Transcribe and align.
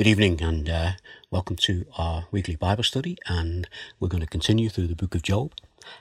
Good 0.00 0.06
evening 0.06 0.40
and 0.40 0.66
uh, 0.66 0.92
welcome 1.30 1.56
to 1.56 1.84
our 1.98 2.24
weekly 2.30 2.56
Bible 2.56 2.84
study. 2.84 3.18
And 3.26 3.68
we're 3.98 4.08
going 4.08 4.22
to 4.22 4.26
continue 4.26 4.70
through 4.70 4.86
the 4.86 4.96
book 4.96 5.14
of 5.14 5.20
Job. 5.20 5.52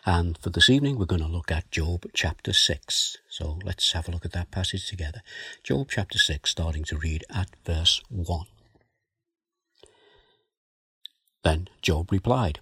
And 0.06 0.38
for 0.38 0.50
this 0.50 0.70
evening, 0.70 0.98
we're 0.98 1.06
going 1.06 1.22
to 1.22 1.28
look 1.28 1.52
at 1.52 1.70
Job 1.70 2.06
chapter 2.14 2.54
6. 2.54 3.18
So 3.28 3.60
let's 3.66 3.92
have 3.92 4.08
a 4.08 4.12
look 4.12 4.24
at 4.24 4.32
that 4.32 4.52
passage 4.52 4.88
together. 4.88 5.22
Job 5.66 5.88
chapter 5.92 6.18
6, 6.18 6.50
starting 6.50 6.86
to 6.86 6.98
read 6.98 7.26
at 7.30 7.50
verse 7.66 8.02
1. 8.08 8.46
Then 11.44 11.68
Job 11.82 12.10
replied, 12.10 12.60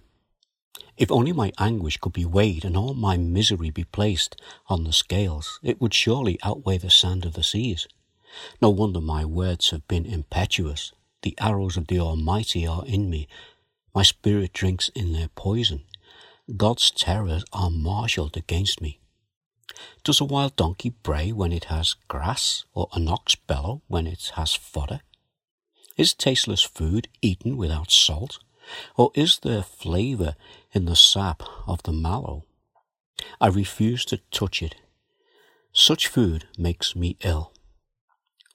If 0.96 1.12
only 1.12 1.32
my 1.32 1.52
anguish 1.56 1.98
could 1.98 2.14
be 2.14 2.24
weighed 2.24 2.64
and 2.64 2.76
all 2.76 2.94
my 2.94 3.16
misery 3.16 3.70
be 3.70 3.84
placed 3.84 4.34
on 4.66 4.82
the 4.82 4.92
scales, 4.92 5.60
it 5.62 5.80
would 5.80 5.94
surely 5.94 6.36
outweigh 6.42 6.78
the 6.78 6.90
sand 6.90 7.24
of 7.24 7.34
the 7.34 7.44
seas. 7.44 7.86
No 8.60 8.70
wonder 8.70 9.00
my 9.00 9.24
words 9.24 9.70
have 9.70 9.86
been 9.86 10.04
impetuous. 10.04 10.90
The 11.22 11.36
arrows 11.40 11.76
of 11.76 11.88
the 11.88 11.98
Almighty 11.98 12.66
are 12.66 12.84
in 12.86 13.10
me. 13.10 13.28
My 13.94 14.02
spirit 14.02 14.52
drinks 14.52 14.88
in 14.94 15.12
their 15.12 15.28
poison. 15.28 15.84
God's 16.56 16.90
terrors 16.90 17.44
are 17.52 17.70
marshalled 17.70 18.36
against 18.36 18.80
me. 18.80 19.00
Does 20.04 20.20
a 20.20 20.24
wild 20.24 20.56
donkey 20.56 20.90
bray 20.90 21.32
when 21.32 21.52
it 21.52 21.64
has 21.64 21.94
grass, 22.08 22.64
or 22.72 22.88
an 22.92 23.08
ox 23.08 23.34
bellow 23.34 23.82
when 23.88 24.06
it 24.06 24.32
has 24.36 24.54
fodder? 24.54 25.00
Is 25.96 26.14
tasteless 26.14 26.62
food 26.62 27.08
eaten 27.20 27.56
without 27.56 27.90
salt, 27.90 28.38
or 28.96 29.10
is 29.14 29.40
there 29.40 29.62
flavour 29.62 30.36
in 30.72 30.84
the 30.84 30.96
sap 30.96 31.42
of 31.66 31.82
the 31.82 31.92
mallow? 31.92 32.44
I 33.40 33.48
refuse 33.48 34.04
to 34.06 34.18
touch 34.30 34.62
it. 34.62 34.76
Such 35.72 36.06
food 36.06 36.46
makes 36.56 36.94
me 36.94 37.16
ill. 37.22 37.52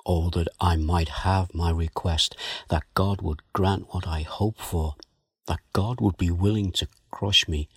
Oh, 0.06 0.30
that 0.32 0.50
I 0.60 0.76
might 0.76 1.10
have 1.10 1.54
my 1.54 1.72
request, 1.72 2.36
that 2.70 2.84
God 2.94 3.22
would 3.22 3.42
grant 3.54 3.94
what 3.94 4.08
I 4.08 4.22
hope 4.22 4.60
for, 4.60 4.96
that 5.48 5.62
God 5.72 6.02
would 6.02 6.18
be 6.18 6.32
willing 6.32 6.72
to 6.74 6.88
crush 7.10 7.48
me, 7.48 7.70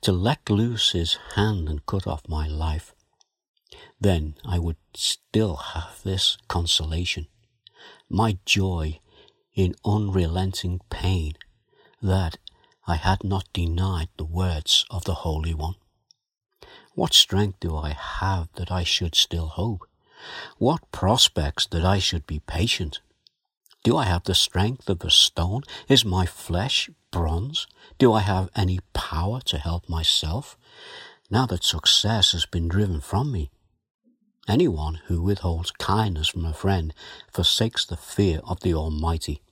to 0.00 0.12
let 0.12 0.48
loose 0.48 0.92
his 0.92 1.18
hand 1.34 1.68
and 1.68 1.84
cut 1.84 2.06
off 2.06 2.28
my 2.28 2.46
life. 2.46 2.94
Then 4.00 4.36
I 4.44 4.58
would 4.58 4.76
still 4.94 5.56
have 5.56 6.02
this 6.04 6.38
consolation, 6.48 7.26
my 8.08 8.38
joy 8.46 9.00
in 9.54 9.74
unrelenting 9.84 10.80
pain, 10.88 11.34
that 12.00 12.38
I 12.86 12.96
had 12.96 13.24
not 13.24 13.52
denied 13.52 14.08
the 14.16 14.24
words 14.24 14.86
of 14.88 15.04
the 15.04 15.14
Holy 15.14 15.52
One. 15.52 15.74
What 16.94 17.12
strength 17.12 17.60
do 17.60 17.76
I 17.76 17.90
have 17.90 18.48
that 18.54 18.70
I 18.70 18.84
should 18.84 19.14
still 19.14 19.48
hope? 19.48 19.86
What 20.58 20.90
prospects 20.92 21.66
that 21.66 21.84
I 21.84 21.98
should 21.98 22.26
be 22.26 22.40
patient? 22.40 23.00
Do 23.84 23.96
I 23.96 24.04
have 24.04 24.24
the 24.24 24.34
strength 24.34 24.88
of 24.88 25.02
a 25.04 25.10
stone? 25.10 25.62
Is 25.88 26.04
my 26.04 26.26
flesh 26.26 26.90
bronze? 27.10 27.66
Do 27.98 28.12
I 28.12 28.20
have 28.20 28.50
any 28.56 28.80
power 28.92 29.40
to 29.42 29.58
help 29.58 29.88
myself, 29.88 30.56
now 31.30 31.46
that 31.46 31.64
success 31.64 32.32
has 32.32 32.46
been 32.46 32.68
driven 32.68 33.00
from 33.00 33.32
me? 33.32 33.50
Anyone 34.48 35.00
who 35.06 35.22
withholds 35.22 35.70
kindness 35.72 36.28
from 36.28 36.46
a 36.46 36.54
friend 36.54 36.94
forsakes 37.30 37.84
the 37.84 37.96
fear 37.96 38.40
of 38.44 38.60
the 38.60 38.74
Almighty. 38.74 39.42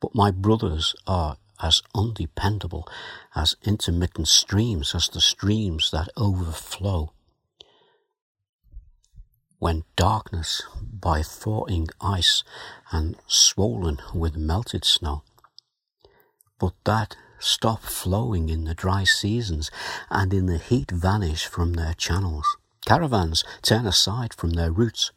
But 0.00 0.14
my 0.14 0.30
brothers 0.30 0.94
are 1.06 1.36
as 1.60 1.82
undependable 1.94 2.88
as 3.34 3.56
intermittent 3.64 4.28
streams, 4.28 4.94
as 4.94 5.08
the 5.08 5.20
streams 5.20 5.90
that 5.90 6.08
overflow 6.16 7.12
when 9.64 9.82
darkness 9.96 10.62
by 10.92 11.22
thawing 11.22 11.88
ice 11.98 12.44
and 12.92 13.16
swollen 13.26 13.98
with 14.12 14.36
melted 14.36 14.84
snow. 14.84 15.22
But 16.58 16.74
that 16.84 17.16
stop 17.38 17.80
flowing 17.80 18.50
in 18.50 18.64
the 18.64 18.74
dry 18.74 19.04
seasons 19.04 19.70
and 20.10 20.34
in 20.34 20.44
the 20.44 20.58
heat 20.58 20.90
vanish 20.90 21.46
from 21.46 21.72
their 21.72 21.94
channels. 21.94 22.44
Caravans 22.84 23.42
turn 23.62 23.86
aside 23.86 24.34
from 24.34 24.50
their 24.50 24.70
routes. 24.70 25.12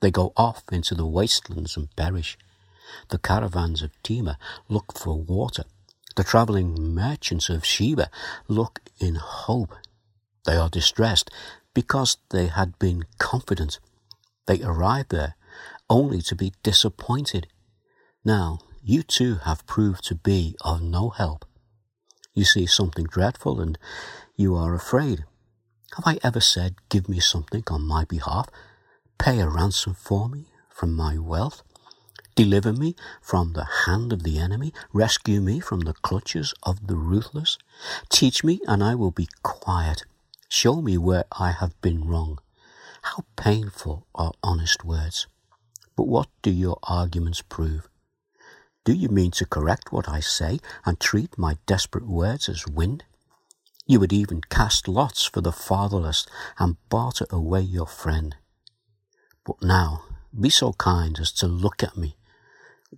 They 0.00 0.12
go 0.12 0.32
off 0.36 0.62
into 0.70 0.94
the 0.94 1.04
wastelands 1.04 1.76
and 1.76 1.88
perish. 1.96 2.38
The 3.08 3.18
caravans 3.18 3.82
of 3.82 3.90
Tema 4.04 4.38
look 4.68 4.96
for 4.96 5.20
water. 5.20 5.64
The 6.14 6.22
travelling 6.22 6.94
merchants 6.94 7.48
of 7.48 7.64
Sheba 7.64 8.10
look 8.46 8.78
in 9.00 9.16
hope. 9.16 9.74
They 10.46 10.54
are 10.54 10.70
distressed 10.70 11.32
because 11.74 12.18
they 12.30 12.46
had 12.46 12.78
been 12.78 13.04
confident. 13.18 13.80
They 14.48 14.62
arrived 14.62 15.10
there 15.10 15.36
only 15.90 16.22
to 16.22 16.34
be 16.34 16.54
disappointed. 16.62 17.48
Now, 18.24 18.60
you 18.82 19.02
too 19.02 19.34
have 19.44 19.66
proved 19.66 20.04
to 20.04 20.14
be 20.14 20.56
of 20.62 20.80
no 20.80 21.10
help. 21.10 21.44
You 22.32 22.44
see 22.44 22.64
something 22.64 23.04
dreadful 23.04 23.60
and 23.60 23.78
you 24.36 24.56
are 24.56 24.74
afraid. 24.74 25.26
Have 25.96 26.06
I 26.06 26.18
ever 26.22 26.40
said, 26.40 26.76
Give 26.88 27.10
me 27.10 27.20
something 27.20 27.62
on 27.66 27.86
my 27.86 28.06
behalf? 28.06 28.48
Pay 29.18 29.40
a 29.40 29.48
ransom 29.50 29.92
for 29.92 30.30
me 30.30 30.46
from 30.70 30.96
my 30.96 31.18
wealth? 31.18 31.62
Deliver 32.34 32.72
me 32.72 32.96
from 33.20 33.52
the 33.52 33.68
hand 33.84 34.14
of 34.14 34.22
the 34.22 34.38
enemy? 34.38 34.72
Rescue 34.94 35.42
me 35.42 35.60
from 35.60 35.80
the 35.80 35.92
clutches 35.92 36.54
of 36.62 36.86
the 36.86 36.96
ruthless? 36.96 37.58
Teach 38.08 38.42
me, 38.42 38.60
and 38.66 38.82
I 38.82 38.94
will 38.94 39.10
be 39.10 39.28
quiet. 39.42 40.04
Show 40.48 40.80
me 40.80 40.96
where 40.96 41.26
I 41.32 41.50
have 41.50 41.78
been 41.82 42.08
wrong. 42.08 42.38
How 43.02 43.24
painful 43.36 44.06
are 44.14 44.32
honest 44.42 44.84
words. 44.84 45.26
But 45.96 46.08
what 46.08 46.28
do 46.42 46.50
your 46.50 46.78
arguments 46.82 47.42
prove? 47.42 47.88
Do 48.84 48.92
you 48.92 49.08
mean 49.08 49.32
to 49.32 49.44
correct 49.46 49.92
what 49.92 50.08
I 50.08 50.20
say 50.20 50.60
and 50.86 50.98
treat 50.98 51.36
my 51.36 51.58
desperate 51.66 52.06
words 52.06 52.48
as 52.48 52.66
wind? 52.66 53.04
You 53.86 54.00
would 54.00 54.12
even 54.12 54.40
cast 54.42 54.86
lots 54.86 55.24
for 55.24 55.40
the 55.40 55.52
fatherless 55.52 56.26
and 56.58 56.76
barter 56.88 57.26
away 57.30 57.62
your 57.62 57.86
friend. 57.86 58.36
But 59.44 59.62
now, 59.62 60.04
be 60.38 60.50
so 60.50 60.72
kind 60.74 61.18
as 61.18 61.32
to 61.32 61.46
look 61.46 61.82
at 61.82 61.96
me. 61.96 62.16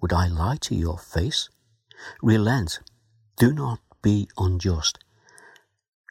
Would 0.01 0.13
I 0.13 0.27
lie 0.29 0.59
to 0.63 0.75
your 0.75 0.99
face? 0.99 1.49
Relent. 2.23 2.81
Do 3.37 3.53
not 3.53 3.81
be 4.03 4.29
unjust. 4.37 4.99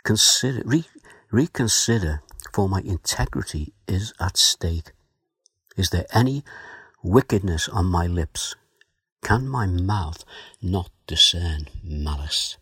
Consider, 0.04 0.62
re, 0.66 0.86
reconsider, 1.32 2.22
for 2.60 2.68
my 2.68 2.82
integrity 2.82 3.72
is 3.88 4.12
at 4.20 4.36
stake. 4.36 4.92
Is 5.78 5.92
there 5.92 6.06
any 6.14 6.44
wickedness 7.02 7.70
on 7.70 7.86
my 7.86 8.06
lips? 8.06 8.54
Can 9.24 9.48
my 9.48 9.66
mouth 9.66 10.26
not 10.62 10.90
discern 11.08 11.68
malice? 11.82 12.58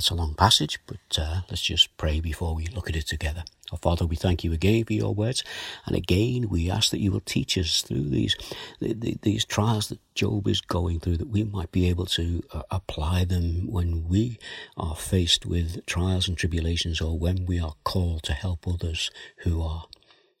That's 0.00 0.08
a 0.08 0.14
long 0.14 0.32
passage, 0.32 0.78
but 0.86 1.18
uh, 1.18 1.42
let's 1.50 1.60
just 1.60 1.94
pray 1.98 2.20
before 2.20 2.54
we 2.54 2.64
look 2.68 2.88
at 2.88 2.96
it 2.96 3.06
together. 3.06 3.44
Our 3.70 3.76
Father, 3.76 4.06
we 4.06 4.16
thank 4.16 4.42
you 4.42 4.50
again 4.50 4.86
for 4.86 4.94
your 4.94 5.14
words, 5.14 5.44
and 5.84 5.94
again 5.94 6.48
we 6.48 6.70
ask 6.70 6.90
that 6.92 7.00
you 7.00 7.12
will 7.12 7.20
teach 7.20 7.58
us 7.58 7.82
through 7.82 8.08
these 8.08 8.34
these 8.80 9.44
trials 9.44 9.90
that 9.90 9.98
Job 10.14 10.48
is 10.48 10.62
going 10.62 11.00
through, 11.00 11.18
that 11.18 11.28
we 11.28 11.44
might 11.44 11.70
be 11.70 11.86
able 11.90 12.06
to 12.06 12.42
uh, 12.50 12.62
apply 12.70 13.26
them 13.26 13.70
when 13.70 14.08
we 14.08 14.38
are 14.74 14.96
faced 14.96 15.44
with 15.44 15.84
trials 15.84 16.28
and 16.28 16.38
tribulations, 16.38 17.02
or 17.02 17.18
when 17.18 17.44
we 17.44 17.60
are 17.60 17.74
called 17.84 18.22
to 18.22 18.32
help 18.32 18.66
others 18.66 19.10
who 19.40 19.60
are. 19.60 19.84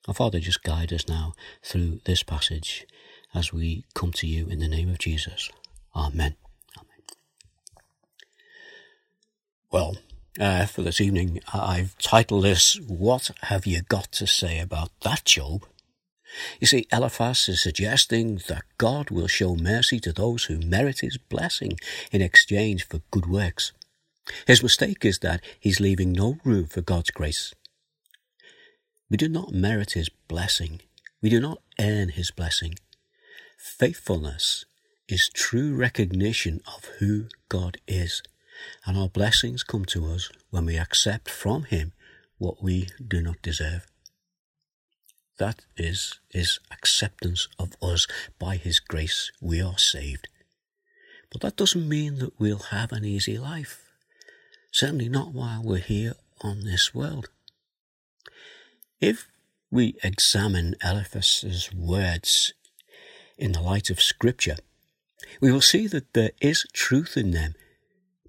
Our 0.08 0.14
Father, 0.14 0.40
just 0.40 0.62
guide 0.62 0.90
us 0.90 1.06
now 1.06 1.34
through 1.62 2.00
this 2.06 2.22
passage 2.22 2.86
as 3.34 3.52
we 3.52 3.84
come 3.92 4.12
to 4.12 4.26
you 4.26 4.46
in 4.46 4.58
the 4.58 4.68
name 4.68 4.88
of 4.88 4.96
Jesus. 4.96 5.50
Amen. 5.94 6.36
Well, 9.72 9.98
uh, 10.40 10.66
for 10.66 10.82
this 10.82 11.00
evening, 11.00 11.42
I've 11.54 11.96
titled 11.98 12.42
this, 12.42 12.76
What 12.88 13.30
Have 13.42 13.66
You 13.66 13.82
Got 13.82 14.10
to 14.12 14.26
Say 14.26 14.58
About 14.58 14.90
That, 15.02 15.24
Job? 15.24 15.64
You 16.58 16.66
see, 16.66 16.88
Eliphaz 16.92 17.48
is 17.48 17.62
suggesting 17.62 18.40
that 18.48 18.64
God 18.78 19.10
will 19.10 19.28
show 19.28 19.54
mercy 19.54 20.00
to 20.00 20.12
those 20.12 20.46
who 20.46 20.58
merit 20.58 21.00
his 21.02 21.18
blessing 21.18 21.78
in 22.10 22.20
exchange 22.20 22.84
for 22.88 23.02
good 23.12 23.26
works. 23.26 23.70
His 24.44 24.60
mistake 24.60 25.04
is 25.04 25.20
that 25.20 25.40
he's 25.60 25.78
leaving 25.78 26.10
no 26.10 26.38
room 26.42 26.66
for 26.66 26.80
God's 26.80 27.12
grace. 27.12 27.54
We 29.08 29.16
do 29.16 29.28
not 29.28 29.52
merit 29.52 29.92
his 29.92 30.08
blessing. 30.08 30.80
We 31.22 31.30
do 31.30 31.40
not 31.40 31.58
earn 31.78 32.08
his 32.08 32.32
blessing. 32.32 32.74
Faithfulness 33.56 34.64
is 35.08 35.30
true 35.32 35.76
recognition 35.76 36.60
of 36.66 36.86
who 36.98 37.26
God 37.48 37.76
is 37.86 38.20
and 38.84 38.96
our 38.96 39.08
blessings 39.08 39.62
come 39.62 39.84
to 39.86 40.06
us 40.06 40.30
when 40.50 40.66
we 40.66 40.76
accept 40.78 41.28
from 41.28 41.64
Him 41.64 41.92
what 42.38 42.62
we 42.62 42.88
do 43.06 43.20
not 43.20 43.42
deserve. 43.42 43.86
That 45.38 45.64
is 45.76 46.18
His 46.30 46.60
acceptance 46.70 47.48
of 47.58 47.72
us 47.82 48.06
by 48.38 48.56
His 48.56 48.80
grace. 48.80 49.30
We 49.40 49.60
are 49.62 49.78
saved. 49.78 50.28
But 51.30 51.40
that 51.42 51.56
doesn't 51.56 51.88
mean 51.88 52.18
that 52.18 52.38
we'll 52.38 52.70
have 52.70 52.92
an 52.92 53.04
easy 53.04 53.38
life. 53.38 53.82
Certainly 54.72 55.08
not 55.08 55.32
while 55.32 55.62
we're 55.62 55.78
here 55.78 56.14
on 56.42 56.64
this 56.64 56.94
world. 56.94 57.28
If 59.00 59.28
we 59.70 59.96
examine 60.02 60.74
Eliphaz's 60.82 61.72
words 61.72 62.52
in 63.38 63.52
the 63.52 63.60
light 63.60 63.88
of 63.90 64.02
Scripture, 64.02 64.56
We 65.40 65.52
will 65.52 65.60
see 65.60 65.86
that 65.86 66.12
there 66.12 66.32
is 66.40 66.66
truth 66.72 67.16
in 67.16 67.30
them, 67.30 67.54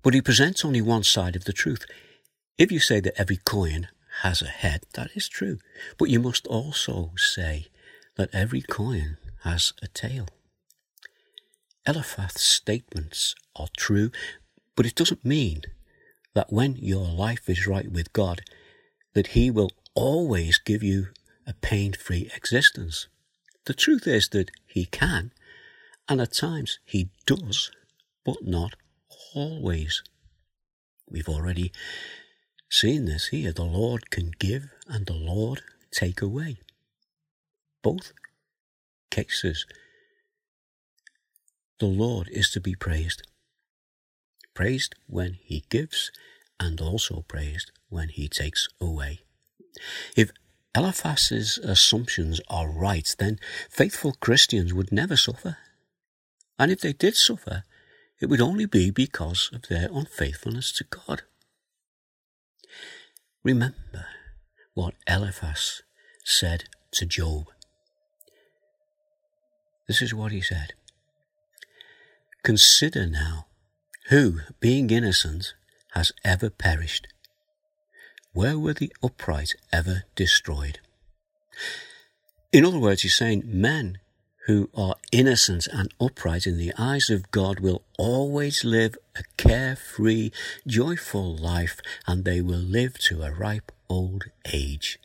but 0.03 0.13
he 0.13 0.21
presents 0.21 0.65
only 0.65 0.81
one 0.81 1.03
side 1.03 1.35
of 1.35 1.45
the 1.45 1.53
truth. 1.53 1.85
If 2.57 2.71
you 2.71 2.79
say 2.79 2.99
that 3.01 3.19
every 3.19 3.37
coin 3.37 3.87
has 4.21 4.41
a 4.41 4.47
head, 4.47 4.83
that 4.93 5.11
is 5.15 5.27
true, 5.27 5.59
but 5.97 6.09
you 6.09 6.19
must 6.19 6.47
also 6.47 7.11
say 7.15 7.67
that 8.15 8.29
every 8.33 8.61
coin 8.61 9.17
has 9.43 9.73
a 9.81 9.87
tail. 9.87 10.27
Eliphaz's 11.87 12.41
statements 12.41 13.35
are 13.55 13.67
true, 13.77 14.11
but 14.75 14.85
it 14.85 14.95
doesn't 14.95 15.25
mean 15.25 15.63
that 16.33 16.51
when 16.53 16.75
your 16.75 17.07
life 17.07 17.49
is 17.49 17.67
right 17.67 17.91
with 17.91 18.13
God, 18.13 18.41
that 19.13 19.27
He 19.27 19.49
will 19.49 19.71
always 19.95 20.57
give 20.57 20.83
you 20.83 21.07
a 21.47 21.53
pain 21.53 21.93
free 21.93 22.29
existence. 22.35 23.07
The 23.65 23.73
truth 23.73 24.07
is 24.07 24.29
that 24.29 24.51
He 24.65 24.85
can, 24.85 25.31
and 26.07 26.21
at 26.21 26.33
times 26.33 26.79
He 26.85 27.09
does, 27.25 27.71
but 28.25 28.43
not 28.43 28.75
always. 29.33 30.03
We've 31.09 31.29
already 31.29 31.71
seen 32.69 33.05
this 33.05 33.27
here. 33.27 33.51
The 33.51 33.63
Lord 33.63 34.09
can 34.09 34.31
give 34.39 34.69
and 34.87 35.05
the 35.05 35.13
Lord 35.13 35.61
take 35.91 36.21
away. 36.21 36.59
Both 37.83 38.13
cases. 39.09 39.65
The 41.79 41.87
Lord 41.87 42.29
is 42.31 42.49
to 42.51 42.61
be 42.61 42.75
praised. 42.75 43.23
Praised 44.53 44.95
when 45.07 45.37
He 45.43 45.65
gives 45.69 46.11
and 46.59 46.79
also 46.79 47.25
praised 47.27 47.71
when 47.89 48.09
He 48.09 48.27
takes 48.27 48.67
away. 48.79 49.21
If 50.15 50.31
Eliphaz's 50.75 51.57
assumptions 51.57 52.39
are 52.49 52.69
right, 52.69 53.13
then 53.19 53.39
faithful 53.69 54.13
Christians 54.13 54.73
would 54.73 54.91
never 54.91 55.17
suffer. 55.17 55.57
And 56.57 56.71
if 56.71 56.81
they 56.81 56.93
did 56.93 57.15
suffer, 57.15 57.63
it 58.21 58.29
would 58.29 58.41
only 58.41 58.65
be 58.65 58.91
because 58.91 59.49
of 59.53 59.63
their 59.63 59.89
unfaithfulness 59.91 60.71
to 60.73 60.83
God. 60.85 61.23
Remember 63.43 64.05
what 64.73 64.93
Eliphaz 65.07 65.81
said 66.23 66.65
to 66.91 67.05
Job. 67.05 67.47
This 69.87 70.01
is 70.01 70.13
what 70.13 70.31
he 70.31 70.41
said 70.41 70.73
Consider 72.43 73.07
now 73.07 73.47
who, 74.09 74.41
being 74.59 74.89
innocent, 74.89 75.53
has 75.93 76.11
ever 76.23 76.49
perished 76.49 77.07
where 78.33 78.57
were 78.57 78.73
the 78.73 78.93
upright 79.03 79.55
ever 79.73 80.03
destroyed? 80.15 80.79
In 82.53 82.65
other 82.65 82.79
words, 82.79 83.01
he's 83.01 83.15
saying 83.15 83.43
men 83.45 83.99
who 84.47 84.69
are 84.75 84.95
innocent 85.11 85.67
and 85.67 85.93
upright 85.99 86.47
in 86.47 86.57
the 86.57 86.73
eyes 86.77 87.09
of 87.09 87.29
God 87.31 87.59
will 87.59 87.83
always 87.97 88.63
live 88.63 88.97
a 89.15 89.23
carefree, 89.37 90.31
joyful 90.65 91.35
life, 91.35 91.79
and 92.07 92.25
they 92.25 92.41
will 92.41 92.57
live 92.57 92.97
to 92.99 93.21
a 93.21 93.31
ripe 93.31 93.71
old 93.89 94.25
age. 94.51 94.99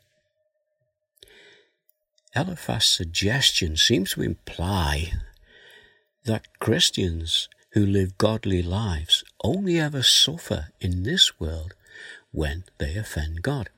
Eliphaz's 2.34 2.88
suggestion 2.88 3.76
seems 3.76 4.12
to 4.12 4.22
imply 4.22 5.12
that 6.24 6.58
Christians 6.58 7.48
who 7.72 7.84
live 7.84 8.18
godly 8.18 8.62
lives 8.62 9.24
only 9.44 9.78
ever 9.78 10.02
suffer 10.02 10.68
in 10.80 11.02
this 11.02 11.38
world 11.38 11.74
when 12.32 12.64
they 12.78 12.96
offend 12.96 13.42
God. 13.42 13.68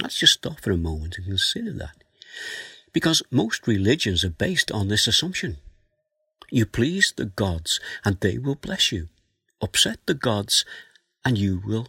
Let's 0.00 0.18
just 0.18 0.34
stop 0.34 0.60
for 0.60 0.70
a 0.70 0.76
moment 0.76 1.16
and 1.18 1.26
consider 1.26 1.72
that. 1.72 2.04
Because 2.92 3.22
most 3.30 3.66
religions 3.66 4.24
are 4.24 4.30
based 4.30 4.70
on 4.72 4.88
this 4.88 5.06
assumption. 5.06 5.58
You 6.50 6.66
please 6.66 7.12
the 7.16 7.26
gods 7.26 7.80
and 8.04 8.18
they 8.20 8.38
will 8.38 8.56
bless 8.56 8.90
you. 8.90 9.08
Upset 9.60 9.98
the 10.06 10.14
gods 10.14 10.64
and 11.24 11.38
you 11.38 11.62
will 11.64 11.88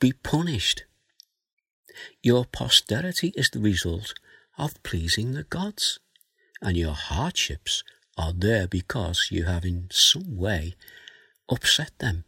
be 0.00 0.12
punished. 0.12 0.84
Your 2.22 2.44
posterity 2.44 3.32
is 3.36 3.50
the 3.50 3.60
result 3.60 4.14
of 4.56 4.82
pleasing 4.82 5.32
the 5.32 5.44
gods, 5.44 5.98
and 6.60 6.76
your 6.76 6.94
hardships 6.94 7.82
are 8.16 8.32
there 8.32 8.66
because 8.66 9.28
you 9.30 9.44
have 9.44 9.64
in 9.64 9.88
some 9.90 10.36
way 10.36 10.74
upset 11.48 11.92
them. 11.98 12.24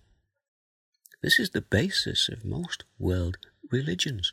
This 1.23 1.39
is 1.39 1.51
the 1.51 1.61
basis 1.61 2.29
of 2.29 2.45
most 2.45 2.85
world 2.99 3.37
religions. 3.71 4.33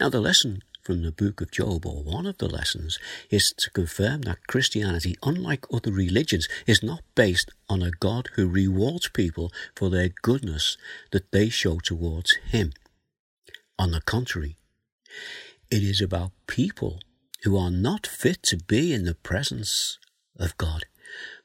Now, 0.00 0.08
the 0.08 0.20
lesson 0.20 0.62
from 0.82 1.02
the 1.02 1.12
book 1.12 1.40
of 1.40 1.50
Job, 1.50 1.86
or 1.86 2.02
one 2.02 2.26
of 2.26 2.38
the 2.38 2.48
lessons, 2.48 2.98
is 3.30 3.52
to 3.58 3.70
confirm 3.70 4.22
that 4.22 4.46
Christianity, 4.46 5.16
unlike 5.22 5.64
other 5.72 5.92
religions, 5.92 6.48
is 6.66 6.82
not 6.82 7.02
based 7.14 7.50
on 7.68 7.82
a 7.82 7.90
God 7.90 8.28
who 8.34 8.48
rewards 8.48 9.08
people 9.08 9.52
for 9.76 9.90
their 9.90 10.10
goodness 10.22 10.76
that 11.12 11.30
they 11.32 11.48
show 11.48 11.78
towards 11.78 12.34
Him. 12.50 12.72
On 13.78 13.92
the 13.92 14.00
contrary, 14.00 14.56
it 15.70 15.82
is 15.82 16.00
about 16.00 16.32
people 16.46 17.00
who 17.44 17.56
are 17.56 17.70
not 17.70 18.06
fit 18.06 18.42
to 18.44 18.56
be 18.56 18.92
in 18.92 19.04
the 19.04 19.14
presence 19.14 19.98
of 20.38 20.56
God, 20.58 20.84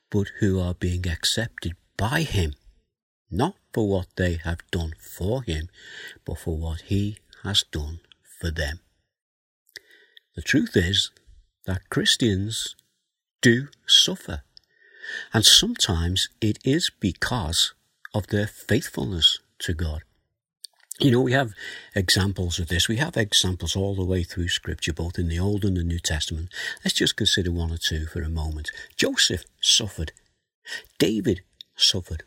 but 0.09 0.27
who 0.39 0.59
are 0.59 0.73
being 0.73 1.07
accepted 1.07 1.75
by 1.97 2.21
Him 2.21 2.53
not 3.29 3.55
for 3.73 3.87
what 3.87 4.07
they 4.15 4.39
have 4.43 4.59
done 4.71 4.93
for 4.99 5.43
him, 5.43 5.69
but 6.25 6.39
for 6.39 6.57
what 6.57 6.81
he 6.81 7.17
has 7.43 7.63
done 7.71 7.99
for 8.39 8.51
them. 8.51 8.79
The 10.37 10.43
truth 10.43 10.77
is 10.77 11.09
that 11.65 11.89
Christians 11.89 12.75
do 13.41 13.69
suffer, 13.87 14.43
and 15.33 15.43
sometimes 15.43 16.29
it 16.39 16.59
is 16.63 16.91
because 16.99 17.73
of 18.13 18.27
their 18.27 18.45
faithfulness 18.45 19.39
to 19.57 19.73
God. 19.73 20.03
You 20.99 21.09
know, 21.09 21.21
we 21.21 21.31
have 21.31 21.53
examples 21.95 22.59
of 22.59 22.67
this. 22.67 22.87
We 22.87 22.97
have 22.97 23.17
examples 23.17 23.75
all 23.75 23.95
the 23.95 24.05
way 24.05 24.21
through 24.21 24.49
Scripture, 24.49 24.93
both 24.93 25.17
in 25.17 25.27
the 25.27 25.39
Old 25.39 25.65
and 25.65 25.75
the 25.75 25.83
New 25.83 25.97
Testament. 25.97 26.53
Let's 26.85 26.93
just 26.93 27.15
consider 27.15 27.51
one 27.51 27.71
or 27.71 27.79
two 27.79 28.05
for 28.05 28.21
a 28.21 28.29
moment. 28.29 28.69
Joseph 28.95 29.43
suffered. 29.59 30.11
David 30.99 31.41
suffered. 31.75 32.21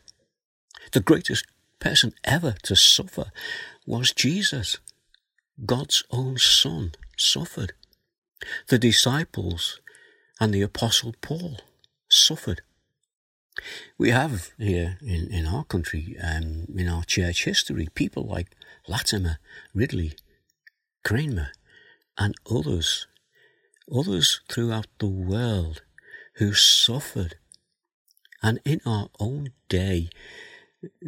The 0.91 0.99
greatest 0.99 1.45
person 1.79 2.13
ever 2.25 2.55
to 2.63 2.75
suffer 2.75 3.31
was 3.85 4.11
Jesus. 4.11 4.79
God's 5.65 6.03
own 6.11 6.37
Son 6.37 6.91
suffered. 7.17 7.71
The 8.67 8.79
disciples 8.79 9.79
and 10.39 10.53
the 10.53 10.61
Apostle 10.61 11.13
Paul 11.21 11.57
suffered. 12.09 12.61
We 13.97 14.09
have 14.09 14.51
here 14.57 14.97
in, 15.01 15.31
in 15.31 15.45
our 15.45 15.63
country, 15.63 16.15
um, 16.21 16.65
in 16.75 16.87
our 16.87 17.03
church 17.03 17.43
history, 17.45 17.89
people 17.93 18.25
like 18.25 18.55
Latimer, 18.87 19.37
Ridley, 19.73 20.13
Cranmer, 21.03 21.51
and 22.17 22.35
others, 22.49 23.07
others 23.93 24.41
throughout 24.49 24.87
the 24.99 25.07
world 25.07 25.81
who 26.35 26.53
suffered. 26.53 27.35
And 28.41 28.59
in 28.65 28.81
our 28.85 29.09
own 29.19 29.49
day, 29.69 30.09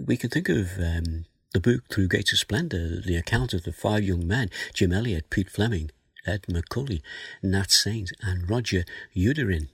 we 0.05 0.17
can 0.17 0.29
think 0.29 0.49
of 0.49 0.77
um, 0.77 1.25
the 1.53 1.59
book 1.59 1.87
Through 1.89 2.09
Gates 2.09 2.33
of 2.33 2.39
Splendor, 2.39 3.01
the 3.01 3.15
account 3.15 3.53
of 3.53 3.63
the 3.63 3.73
five 3.73 4.03
young 4.03 4.27
men, 4.27 4.49
Jim 4.73 4.91
Elliot, 4.91 5.29
Pete 5.29 5.49
Fleming, 5.49 5.89
Ed 6.25 6.43
McCully, 6.43 7.01
Nat 7.41 7.71
Saint, 7.71 8.11
and 8.21 8.49
Roger 8.49 8.85
Youderian, 9.15 9.69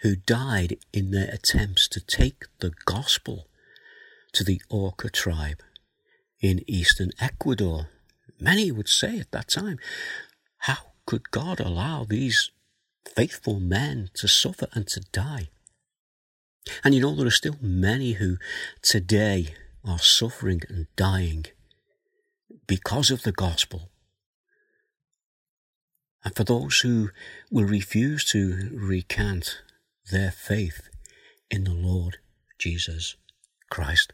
who 0.00 0.16
died 0.16 0.76
in 0.92 1.10
their 1.10 1.30
attempts 1.32 1.88
to 1.88 2.00
take 2.00 2.44
the 2.60 2.72
gospel 2.84 3.48
to 4.32 4.44
the 4.44 4.60
Auca 4.68 5.08
tribe 5.08 5.62
in 6.40 6.62
eastern 6.66 7.10
Ecuador. 7.20 7.88
Many 8.38 8.70
would 8.70 8.88
say 8.88 9.18
at 9.18 9.30
that 9.32 9.48
time, 9.48 9.78
how 10.58 10.92
could 11.06 11.30
God 11.30 11.60
allow 11.60 12.04
these 12.04 12.50
faithful 13.14 13.60
men 13.60 14.10
to 14.14 14.28
suffer 14.28 14.68
and 14.72 14.86
to 14.88 15.00
die? 15.12 15.48
And 16.82 16.94
you 16.94 17.00
know, 17.00 17.14
there 17.14 17.26
are 17.26 17.30
still 17.30 17.56
many 17.60 18.12
who 18.12 18.36
today 18.82 19.54
are 19.84 19.98
suffering 19.98 20.62
and 20.68 20.86
dying 20.96 21.46
because 22.66 23.10
of 23.10 23.22
the 23.22 23.32
gospel. 23.32 23.90
And 26.24 26.34
for 26.34 26.44
those 26.44 26.80
who 26.80 27.10
will 27.50 27.66
refuse 27.66 28.24
to 28.32 28.70
recant 28.72 29.62
their 30.10 30.30
faith 30.30 30.88
in 31.50 31.64
the 31.64 31.74
Lord 31.74 32.18
Jesus 32.58 33.16
Christ. 33.70 34.12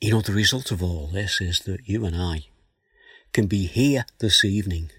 You 0.00 0.12
know, 0.12 0.20
the 0.20 0.32
result 0.32 0.70
of 0.70 0.82
all 0.82 1.08
this 1.08 1.40
is 1.40 1.60
that 1.60 1.88
you 1.88 2.04
and 2.04 2.16
I 2.16 2.46
can 3.32 3.46
be 3.46 3.66
here 3.66 4.04
this 4.18 4.44
evening 4.44 4.90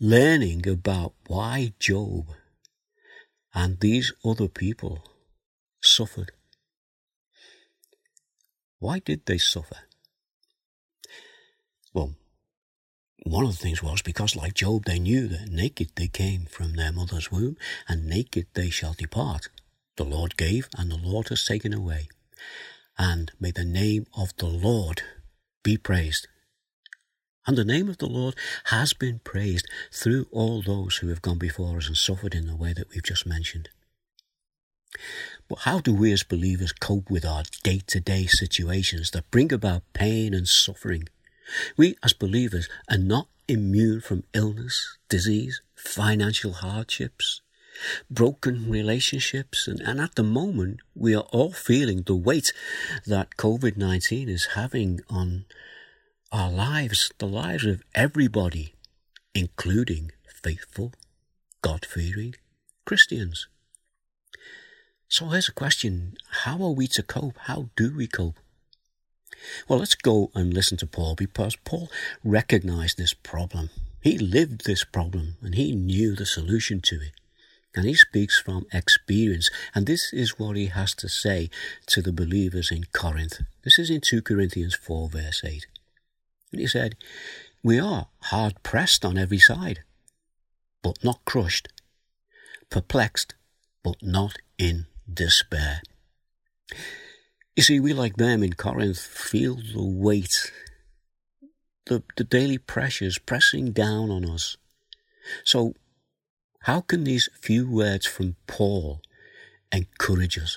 learning 0.00 0.68
about 0.68 1.14
why 1.28 1.72
Job 1.78 2.26
and 3.54 3.78
these 3.78 4.12
other 4.24 4.48
people 4.48 5.04
suffered. 5.80 6.32
Why 8.80 8.98
did 8.98 9.26
they 9.26 9.38
suffer? 9.38 9.76
Well, 11.94 12.16
one 13.24 13.44
of 13.44 13.52
the 13.52 13.56
things 13.56 13.82
was 13.82 14.02
because, 14.02 14.36
like 14.36 14.54
Job, 14.54 14.84
they 14.84 14.98
knew 14.98 15.28
that 15.28 15.48
naked 15.48 15.90
they 15.94 16.08
came 16.08 16.46
from 16.46 16.74
their 16.74 16.92
mother's 16.92 17.30
womb, 17.30 17.56
and 17.88 18.06
naked 18.06 18.46
they 18.54 18.70
shall 18.70 18.94
depart. 18.94 19.48
The 19.96 20.04
Lord 20.04 20.36
gave, 20.36 20.68
and 20.76 20.90
the 20.90 20.96
Lord 20.96 21.28
has 21.28 21.44
taken 21.44 21.72
away. 21.72 22.08
And 22.98 23.30
may 23.38 23.50
the 23.50 23.64
name 23.64 24.06
of 24.16 24.36
the 24.36 24.46
Lord 24.46 25.02
be 25.62 25.76
praised. 25.76 26.26
And 27.46 27.56
the 27.56 27.64
name 27.64 27.88
of 27.88 27.98
the 27.98 28.06
Lord 28.06 28.34
has 28.66 28.92
been 28.92 29.20
praised 29.20 29.66
through 29.92 30.26
all 30.30 30.62
those 30.62 30.96
who 30.96 31.08
have 31.08 31.22
gone 31.22 31.38
before 31.38 31.76
us 31.78 31.88
and 31.88 31.96
suffered 31.96 32.34
in 32.34 32.46
the 32.46 32.56
way 32.56 32.72
that 32.72 32.90
we've 32.90 33.02
just 33.02 33.26
mentioned. 33.26 33.68
But 35.48 35.60
how 35.60 35.80
do 35.80 35.94
we 35.94 36.12
as 36.12 36.22
believers 36.22 36.72
cope 36.72 37.10
with 37.10 37.24
our 37.24 37.42
day 37.62 37.80
to 37.88 38.00
day 38.00 38.26
situations 38.26 39.10
that 39.10 39.30
bring 39.30 39.52
about 39.52 39.82
pain 39.92 40.34
and 40.34 40.46
suffering? 40.46 41.08
We 41.76 41.96
as 42.02 42.12
believers 42.12 42.68
are 42.90 42.98
not 42.98 43.28
immune 43.48 44.00
from 44.00 44.24
illness, 44.32 44.96
disease, 45.08 45.60
financial 45.74 46.52
hardships, 46.52 47.42
broken 48.10 48.70
relationships, 48.70 49.66
and, 49.66 49.80
and 49.80 50.00
at 50.00 50.14
the 50.14 50.22
moment 50.22 50.80
we 50.94 51.14
are 51.14 51.26
all 51.32 51.52
feeling 51.52 52.02
the 52.02 52.14
weight 52.14 52.52
that 53.06 53.36
COVID 53.36 53.76
19 53.76 54.28
is 54.28 54.46
having 54.54 55.00
on 55.08 55.44
our 56.30 56.50
lives, 56.50 57.12
the 57.18 57.26
lives 57.26 57.64
of 57.64 57.82
everybody, 57.94 58.74
including 59.34 60.12
faithful, 60.42 60.92
God 61.60 61.84
fearing 61.84 62.34
Christians. 62.84 63.48
So 65.08 65.28
here's 65.28 65.48
a 65.48 65.52
question 65.52 66.16
How 66.44 66.62
are 66.62 66.70
we 66.70 66.86
to 66.88 67.02
cope? 67.02 67.36
How 67.42 67.68
do 67.76 67.94
we 67.94 68.06
cope? 68.06 68.38
Well, 69.68 69.78
let's 69.78 69.94
go 69.94 70.30
and 70.34 70.52
listen 70.52 70.76
to 70.78 70.86
Paul 70.86 71.14
because 71.14 71.56
Paul 71.56 71.90
recognized 72.24 72.98
this 72.98 73.14
problem. 73.14 73.70
He 74.00 74.18
lived 74.18 74.64
this 74.64 74.84
problem 74.84 75.36
and 75.42 75.54
he 75.54 75.72
knew 75.72 76.14
the 76.14 76.26
solution 76.26 76.80
to 76.82 76.96
it. 76.96 77.12
And 77.74 77.86
he 77.86 77.94
speaks 77.94 78.38
from 78.38 78.66
experience. 78.72 79.50
And 79.74 79.86
this 79.86 80.12
is 80.12 80.38
what 80.38 80.56
he 80.56 80.66
has 80.66 80.94
to 80.96 81.08
say 81.08 81.48
to 81.86 82.02
the 82.02 82.12
believers 82.12 82.70
in 82.70 82.84
Corinth. 82.92 83.40
This 83.64 83.78
is 83.78 83.88
in 83.88 84.02
2 84.02 84.20
Corinthians 84.22 84.74
4, 84.74 85.08
verse 85.08 85.42
8. 85.42 85.66
And 86.50 86.60
he 86.60 86.66
said, 86.66 86.96
We 87.62 87.80
are 87.80 88.08
hard 88.24 88.62
pressed 88.62 89.04
on 89.04 89.16
every 89.16 89.38
side, 89.38 89.80
but 90.82 91.02
not 91.02 91.24
crushed, 91.24 91.68
perplexed, 92.68 93.34
but 93.82 93.96
not 94.02 94.36
in 94.58 94.86
despair. 95.12 95.80
You 97.56 97.62
see, 97.62 97.80
we 97.80 97.92
like 97.92 98.16
them 98.16 98.42
in 98.42 98.54
Corinth 98.54 98.98
feel 98.98 99.56
the 99.56 99.84
weight, 99.84 100.50
the, 101.86 102.02
the 102.16 102.24
daily 102.24 102.58
pressures 102.58 103.18
pressing 103.18 103.72
down 103.72 104.10
on 104.10 104.24
us. 104.28 104.56
So, 105.44 105.74
how 106.60 106.80
can 106.80 107.04
these 107.04 107.28
few 107.40 107.68
words 107.68 108.06
from 108.06 108.36
Paul 108.46 109.02
encourage 109.70 110.38
us? 110.38 110.56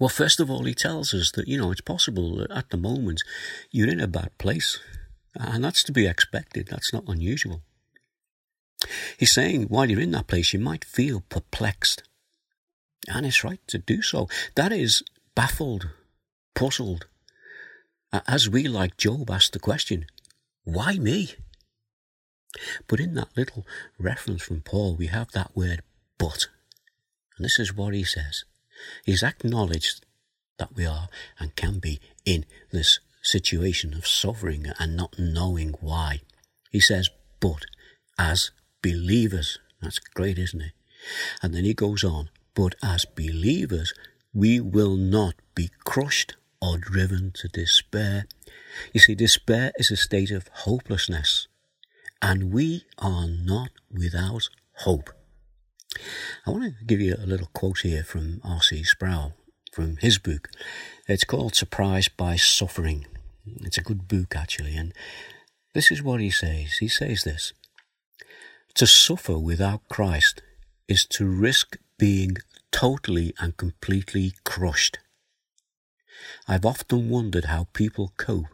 Well, 0.00 0.08
first 0.08 0.40
of 0.40 0.50
all, 0.50 0.64
he 0.64 0.74
tells 0.74 1.14
us 1.14 1.30
that, 1.32 1.46
you 1.46 1.56
know, 1.56 1.70
it's 1.70 1.80
possible 1.80 2.36
that 2.36 2.50
at 2.50 2.70
the 2.70 2.76
moment 2.76 3.22
you're 3.70 3.90
in 3.90 4.00
a 4.00 4.08
bad 4.08 4.36
place. 4.38 4.80
And 5.36 5.64
that's 5.64 5.84
to 5.84 5.92
be 5.92 6.06
expected. 6.06 6.68
That's 6.68 6.92
not 6.92 7.08
unusual. 7.08 7.62
He's 9.18 9.32
saying 9.32 9.64
while 9.64 9.88
you're 9.88 10.00
in 10.00 10.10
that 10.12 10.26
place, 10.26 10.52
you 10.52 10.58
might 10.58 10.84
feel 10.84 11.22
perplexed. 11.28 12.02
And 13.08 13.26
it's 13.26 13.44
right 13.44 13.60
to 13.68 13.78
do 13.78 14.02
so. 14.02 14.28
That 14.54 14.72
is 14.72 15.02
baffled, 15.34 15.90
puzzled. 16.54 17.06
As 18.28 18.48
we, 18.48 18.68
like 18.68 18.96
Job, 18.96 19.30
ask 19.30 19.52
the 19.52 19.58
question, 19.58 20.06
why 20.64 20.98
me? 20.98 21.34
But 22.86 23.00
in 23.00 23.14
that 23.14 23.36
little 23.36 23.66
reference 23.98 24.42
from 24.42 24.60
Paul, 24.60 24.94
we 24.94 25.08
have 25.08 25.32
that 25.32 25.56
word 25.56 25.82
but. 26.18 26.46
And 27.36 27.44
this 27.44 27.58
is 27.58 27.74
what 27.74 27.94
he 27.94 28.04
says. 28.04 28.44
He's 29.04 29.24
acknowledged 29.24 30.06
that 30.58 30.76
we 30.76 30.86
are 30.86 31.08
and 31.40 31.56
can 31.56 31.80
be 31.80 32.00
in 32.24 32.46
this 32.70 33.00
situation 33.22 33.94
of 33.94 34.06
suffering 34.06 34.66
and 34.78 34.96
not 34.96 35.18
knowing 35.18 35.74
why. 35.80 36.20
He 36.70 36.78
says, 36.78 37.10
but 37.40 37.64
as 38.16 38.52
believers, 38.82 39.58
that's 39.82 39.98
great, 39.98 40.38
isn't 40.38 40.60
it? 40.60 40.72
And 41.42 41.52
then 41.52 41.64
he 41.64 41.74
goes 41.74 42.04
on, 42.04 42.30
but 42.54 42.76
as 42.82 43.04
believers, 43.04 43.92
we 44.34 44.60
will 44.60 44.96
not 44.96 45.34
be 45.54 45.70
crushed 45.84 46.36
or 46.60 46.76
driven 46.76 47.30
to 47.36 47.48
despair. 47.48 48.26
You 48.92 49.00
see, 49.00 49.14
despair 49.14 49.72
is 49.76 49.90
a 49.90 49.96
state 49.96 50.30
of 50.30 50.48
hopelessness, 50.48 51.46
and 52.20 52.52
we 52.52 52.84
are 52.98 53.28
not 53.28 53.70
without 53.90 54.48
hope. 54.78 55.10
I 56.46 56.50
want 56.50 56.64
to 56.64 56.84
give 56.84 57.00
you 57.00 57.14
a 57.14 57.26
little 57.26 57.48
quote 57.54 57.80
here 57.80 58.02
from 58.02 58.40
R.C. 58.44 58.82
Sproul 58.82 59.34
from 59.72 59.96
his 59.98 60.18
book. 60.18 60.48
It's 61.06 61.24
called 61.24 61.54
Surprised 61.54 62.16
by 62.16 62.36
Suffering. 62.36 63.06
It's 63.62 63.78
a 63.78 63.82
good 63.82 64.08
book, 64.08 64.34
actually, 64.34 64.76
and 64.76 64.92
this 65.74 65.90
is 65.90 66.02
what 66.02 66.20
he 66.20 66.30
says. 66.30 66.78
He 66.78 66.88
says 66.88 67.24
this 67.24 67.52
To 68.74 68.86
suffer 68.86 69.38
without 69.38 69.88
Christ 69.88 70.42
is 70.88 71.04
to 71.06 71.26
risk 71.26 71.76
being 71.98 72.36
totally 72.74 73.32
and 73.38 73.56
completely 73.56 74.32
crushed. 74.42 74.98
I've 76.48 76.66
often 76.66 77.08
wondered 77.08 77.44
how 77.44 77.68
people 77.72 78.12
cope 78.16 78.46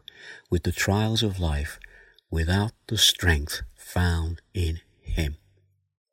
with 0.47 0.61
the 0.61 0.71
trials 0.71 1.23
of 1.23 1.39
life 1.39 1.79
without 2.29 2.73
the 2.85 2.99
strength 2.99 3.63
found 3.75 4.39
in 4.53 4.79
Him. 5.01 5.37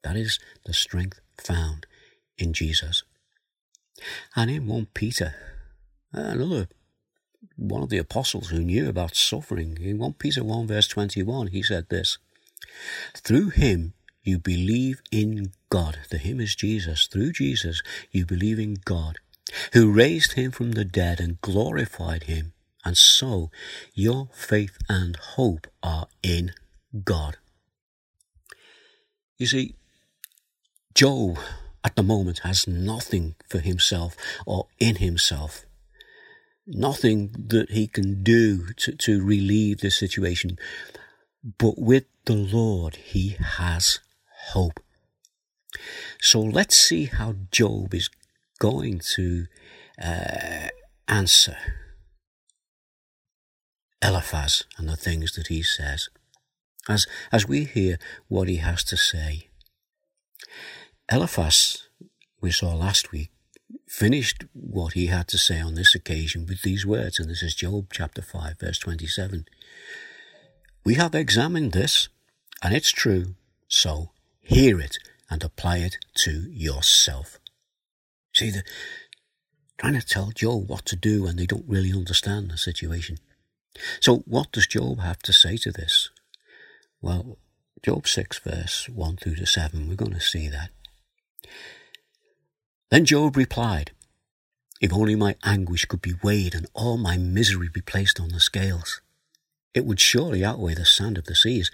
That 0.03 0.17
is 0.17 0.39
the 0.65 0.73
strength 0.73 1.21
found 1.37 1.87
in 2.39 2.55
Jesus. 2.55 3.03
And 4.35 4.51
in 4.51 4.67
1 4.67 4.87
Peter, 4.95 5.35
uh, 6.17 6.21
another 6.21 6.69
one 7.57 7.83
of 7.83 7.91
the 7.91 7.99
apostles 7.99 8.49
who 8.49 8.61
knew 8.61 8.89
about 8.89 9.17
suffering, 9.17 9.77
in 9.83 9.99
1 9.99 10.15
Peter 10.15 10.43
1 10.43 10.67
verse 10.67 10.89
21, 10.89 11.49
he 11.49 11.63
said 11.63 11.91
this, 11.91 12.17
Through 13.15 13.51
him 13.51 13.93
you 14.23 14.39
believe 14.39 15.03
in 15.13 15.53
God. 15.71 15.99
The 16.11 16.19
him 16.19 16.41
is 16.41 16.55
Jesus. 16.55 17.07
Through 17.07 17.33
Jesus 17.33 17.83
you 18.11 18.25
believe 18.25 18.59
in 18.59 18.77
God, 18.85 19.19
who 19.73 19.93
raised 19.93 20.33
him 20.33 20.51
from 20.51 20.73
the 20.73 20.85
dead 20.85 21.21
and 21.21 21.41
glorified 21.41 22.25
him. 22.25 22.53
And 22.85 22.97
so 22.97 23.51
your 23.95 24.29
faith 24.33 24.79
and 24.89 25.17
hope 25.17 25.67
are 25.83 26.07
in 26.23 26.53
God. 27.05 27.37
You 29.37 29.47
see, 29.47 29.75
Job 30.95 31.39
at 31.85 31.97
the 31.97 32.03
moment 32.03 32.41
has 32.41 32.67
nothing 32.67 33.37
for 33.49 33.61
himself 33.61 34.17
or 34.47 34.67
in 34.79 34.97
himself. 34.97 35.65
Nothing 36.67 37.31
that 37.49 37.71
he 37.71 37.87
can 37.87 38.23
do 38.23 38.73
to, 38.75 38.93
to 38.93 39.25
relieve 39.25 39.81
the 39.81 39.91
situation. 39.91 40.59
But 41.57 41.79
with 41.79 42.05
the 42.25 42.35
Lord, 42.35 42.97
he 42.97 43.37
has 43.41 44.01
hope. 44.51 44.81
So 46.21 46.41
let's 46.41 46.77
see 46.77 47.07
how 47.07 47.35
Job 47.51 47.95
is 47.95 48.11
going 48.59 49.01
to 49.17 49.47
uh, 50.03 50.69
answer 51.07 51.57
Eliphaz 54.03 54.65
and 54.77 54.89
the 54.89 54.97
things 54.97 55.33
that 55.33 55.49
he 55.49 55.63
says. 55.63 56.09
As, 56.89 57.07
as 57.31 57.47
we 57.47 57.65
hear 57.65 57.99
what 58.29 58.49
he 58.49 58.57
has 58.57 58.83
to 58.85 58.97
say, 58.97 59.49
Eliphaz, 61.11 61.89
we 62.41 62.51
saw 62.51 62.75
last 62.75 63.13
week, 63.13 63.31
finished 63.87 64.45
what 64.53 64.95
he 64.95 65.07
had 65.07 65.29
to 65.29 65.39
say 65.39 65.61
on 65.61 65.75
this 65.75 65.95
occasion 65.95 66.47
with 66.47 66.63
these 66.63 66.87
words, 66.87 67.19
and 67.19 67.29
this 67.29 67.43
is 67.43 67.55
Job 67.55 67.89
chapter 67.93 68.23
5, 68.23 68.59
verse 68.61 68.79
27. 68.79 69.47
We 70.85 70.95
have 70.95 71.15
examined 71.15 71.73
this, 71.73 72.09
and 72.63 72.75
it's 72.75 72.91
true, 72.91 73.35
so 73.69 74.11
hear 74.41 74.81
it 74.81 74.99
and 75.31 75.43
apply 75.43 75.79
it 75.79 75.99
to 76.15 76.51
yourself. 76.51 77.39
See, 78.35 78.51
the, 78.51 78.63
trying 79.79 79.99
to 79.99 80.07
tell 80.07 80.31
Job 80.31 80.69
what 80.69 80.85
to 80.87 80.97
do 80.97 81.25
when 81.25 81.37
they 81.37 81.47
don't 81.47 81.69
really 81.69 81.93
understand 81.93 82.51
the 82.51 82.59
situation. 82.59 83.19
So, 84.01 84.19
what 84.27 84.53
does 84.53 84.67
Job 84.67 85.01
have 85.01 85.19
to 85.21 85.33
say 85.33 85.57
to 85.59 85.71
this? 85.71 86.11
Well, 87.01 87.39
Job 87.85 88.09
6, 88.09 88.39
verse 88.41 88.89
1 88.89 89.17
through 89.17 89.37
to 89.37 89.47
7, 89.47 89.89
we're 89.89 89.95
going 89.95 90.15
to 90.15 90.21
see 90.21 90.49
that. 90.49 90.71
Then 92.91 93.05
Job 93.05 93.37
replied, 93.37 93.93
If 94.81 94.93
only 94.93 95.15
my 95.15 95.37
anguish 95.45 95.85
could 95.85 96.03
be 96.03 96.15
weighed 96.23 96.55
and 96.55 96.67
all 96.75 96.97
my 96.97 97.17
misery 97.17 97.69
be 97.73 97.81
placed 97.81 98.19
on 98.19 98.31
the 98.31 98.41
scales, 98.41 99.01
it 99.75 99.85
would 99.85 100.01
surely 100.01 100.45
outweigh 100.45 100.75
the 100.75 100.85
sand 100.85 101.19
of 101.19 101.27
the 101.27 101.35
seas. 101.35 101.71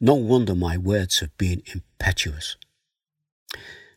No 0.00 0.14
wonder 0.14 0.54
my 0.54 0.76
words 0.76 1.20
have 1.20 1.36
been 1.38 1.62
impetuous. 1.74 2.56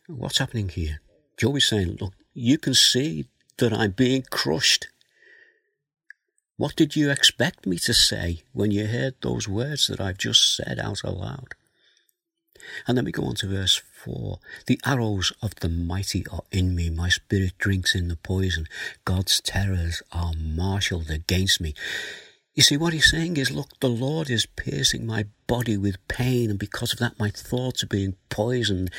What's 0.08 0.38
happening 0.38 0.68
here? 0.68 1.00
Job 1.36 1.56
is 1.56 1.66
saying, 1.66 1.98
Look, 2.00 2.14
you 2.32 2.58
can 2.58 2.74
see 2.74 3.26
that 3.58 3.72
I'm 3.72 3.90
being 3.90 4.22
crushed. 4.30 4.86
What 6.56 6.76
did 6.76 6.94
you 6.94 7.10
expect 7.10 7.66
me 7.66 7.78
to 7.78 7.92
say 7.92 8.42
when 8.52 8.70
you 8.70 8.86
heard 8.86 9.16
those 9.20 9.48
words 9.48 9.88
that 9.88 10.00
I've 10.00 10.18
just 10.18 10.54
said 10.54 10.78
out 10.78 11.02
aloud? 11.02 11.54
And 12.86 12.96
then 12.96 13.04
we 13.04 13.12
go 13.12 13.24
on 13.24 13.34
to 13.36 13.48
verse 13.48 13.82
4. 14.04 14.38
The 14.66 14.80
arrows 14.86 15.32
of 15.42 15.56
the 15.56 15.68
mighty 15.68 16.24
are 16.28 16.42
in 16.52 16.76
me. 16.76 16.88
My 16.88 17.08
spirit 17.08 17.58
drinks 17.58 17.94
in 17.94 18.06
the 18.06 18.16
poison. 18.16 18.66
God's 19.04 19.40
terrors 19.40 20.02
are 20.12 20.32
marshalled 20.34 21.10
against 21.10 21.60
me. 21.60 21.74
You 22.56 22.62
see, 22.62 22.78
what 22.78 22.94
he's 22.94 23.10
saying 23.10 23.36
is, 23.36 23.50
look, 23.50 23.78
the 23.80 23.88
Lord 23.88 24.30
is 24.30 24.46
piercing 24.46 25.06
my 25.06 25.26
body 25.46 25.76
with 25.76 26.08
pain, 26.08 26.48
and 26.48 26.58
because 26.58 26.90
of 26.94 26.98
that, 27.00 27.18
my 27.18 27.28
thoughts 27.28 27.84
are 27.84 27.86
being 27.86 28.16
poisoned, 28.30 28.90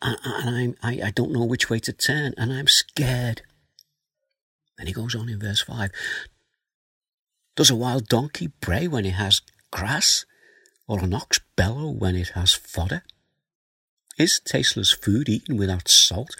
and, 0.00 0.16
and 0.24 0.76
I, 0.80 1.00
I 1.06 1.10
don't 1.10 1.32
know 1.32 1.44
which 1.44 1.68
way 1.68 1.80
to 1.80 1.92
turn, 1.92 2.34
and 2.38 2.52
I'm 2.52 2.68
scared. 2.68 3.42
And 4.78 4.86
he 4.86 4.94
goes 4.94 5.16
on 5.16 5.28
in 5.28 5.40
verse 5.40 5.60
5 5.60 5.90
Does 7.56 7.68
a 7.68 7.74
wild 7.74 8.06
donkey 8.06 8.52
bray 8.60 8.86
when 8.86 9.04
it 9.04 9.14
has 9.14 9.42
grass, 9.72 10.24
or 10.86 11.00
an 11.00 11.12
ox 11.12 11.40
bellow 11.56 11.90
when 11.90 12.14
it 12.14 12.28
has 12.36 12.52
fodder? 12.52 13.02
Is 14.18 14.38
tasteless 14.38 14.92
food 14.92 15.28
eaten 15.28 15.56
without 15.56 15.88
salt, 15.88 16.36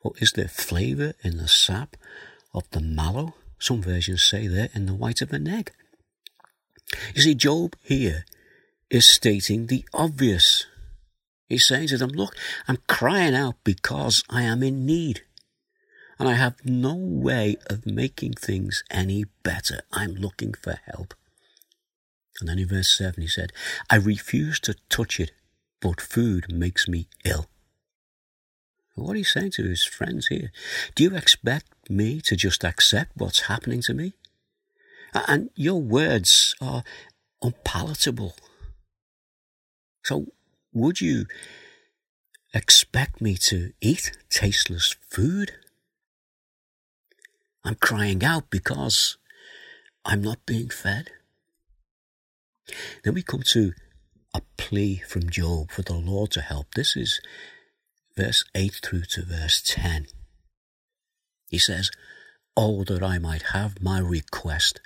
or 0.00 0.12
is 0.22 0.32
there 0.32 0.48
flavour 0.48 1.12
in 1.22 1.36
the 1.36 1.48
sap 1.48 1.98
of 2.54 2.64
the 2.70 2.80
mallow? 2.80 3.34
Some 3.58 3.82
versions 3.82 4.22
say 4.22 4.46
there 4.46 4.70
in 4.72 4.86
the 4.86 4.94
white 4.94 5.20
of 5.20 5.34
an 5.34 5.46
egg. 5.46 5.70
You 7.14 7.22
see, 7.22 7.34
Job 7.34 7.76
here 7.82 8.24
is 8.90 9.06
stating 9.06 9.66
the 9.66 9.84
obvious. 9.92 10.66
He's 11.48 11.66
saying 11.66 11.88
to 11.88 11.98
them, 11.98 12.10
Look, 12.10 12.36
I'm 12.66 12.78
crying 12.86 13.34
out 13.34 13.56
because 13.64 14.22
I 14.28 14.42
am 14.42 14.62
in 14.62 14.86
need. 14.86 15.22
And 16.18 16.28
I 16.28 16.34
have 16.34 16.64
no 16.64 16.94
way 16.94 17.56
of 17.70 17.86
making 17.86 18.34
things 18.34 18.82
any 18.90 19.24
better. 19.42 19.82
I'm 19.92 20.14
looking 20.14 20.52
for 20.52 20.78
help. 20.84 21.14
And 22.40 22.48
then 22.48 22.58
in 22.58 22.68
verse 22.68 22.96
7 22.96 23.20
he 23.20 23.28
said, 23.28 23.52
I 23.88 23.96
refuse 23.96 24.58
to 24.60 24.76
touch 24.88 25.20
it, 25.20 25.32
but 25.80 26.00
food 26.00 26.52
makes 26.52 26.88
me 26.88 27.08
ill. 27.24 27.46
What 28.94 29.16
he's 29.16 29.32
saying 29.32 29.52
to 29.52 29.64
his 29.64 29.84
friends 29.84 30.26
here, 30.26 30.50
do 30.96 31.04
you 31.04 31.14
expect 31.14 31.66
me 31.88 32.20
to 32.22 32.34
just 32.34 32.64
accept 32.64 33.12
what's 33.14 33.42
happening 33.42 33.80
to 33.82 33.94
me? 33.94 34.14
And 35.26 35.50
your 35.54 35.80
words 35.80 36.54
are 36.60 36.84
unpalatable. 37.42 38.34
So, 40.04 40.26
would 40.72 41.00
you 41.00 41.26
expect 42.54 43.20
me 43.20 43.34
to 43.36 43.72
eat 43.80 44.12
tasteless 44.30 44.96
food? 45.10 45.52
I'm 47.64 47.74
crying 47.74 48.24
out 48.24 48.50
because 48.50 49.18
I'm 50.04 50.22
not 50.22 50.46
being 50.46 50.70
fed. 50.70 51.10
Then 53.04 53.14
we 53.14 53.22
come 53.22 53.42
to 53.48 53.72
a 54.34 54.42
plea 54.56 55.02
from 55.06 55.30
Job 55.30 55.70
for 55.70 55.82
the 55.82 55.94
Lord 55.94 56.30
to 56.32 56.40
help. 56.40 56.74
This 56.74 56.96
is 56.96 57.20
verse 58.16 58.44
8 58.54 58.80
through 58.82 59.04
to 59.10 59.24
verse 59.24 59.62
10. 59.66 60.06
He 61.50 61.58
says, 61.58 61.90
Oh, 62.56 62.84
that 62.84 63.02
I 63.02 63.18
might 63.18 63.42
have 63.52 63.82
my 63.82 63.98
request 63.98 64.80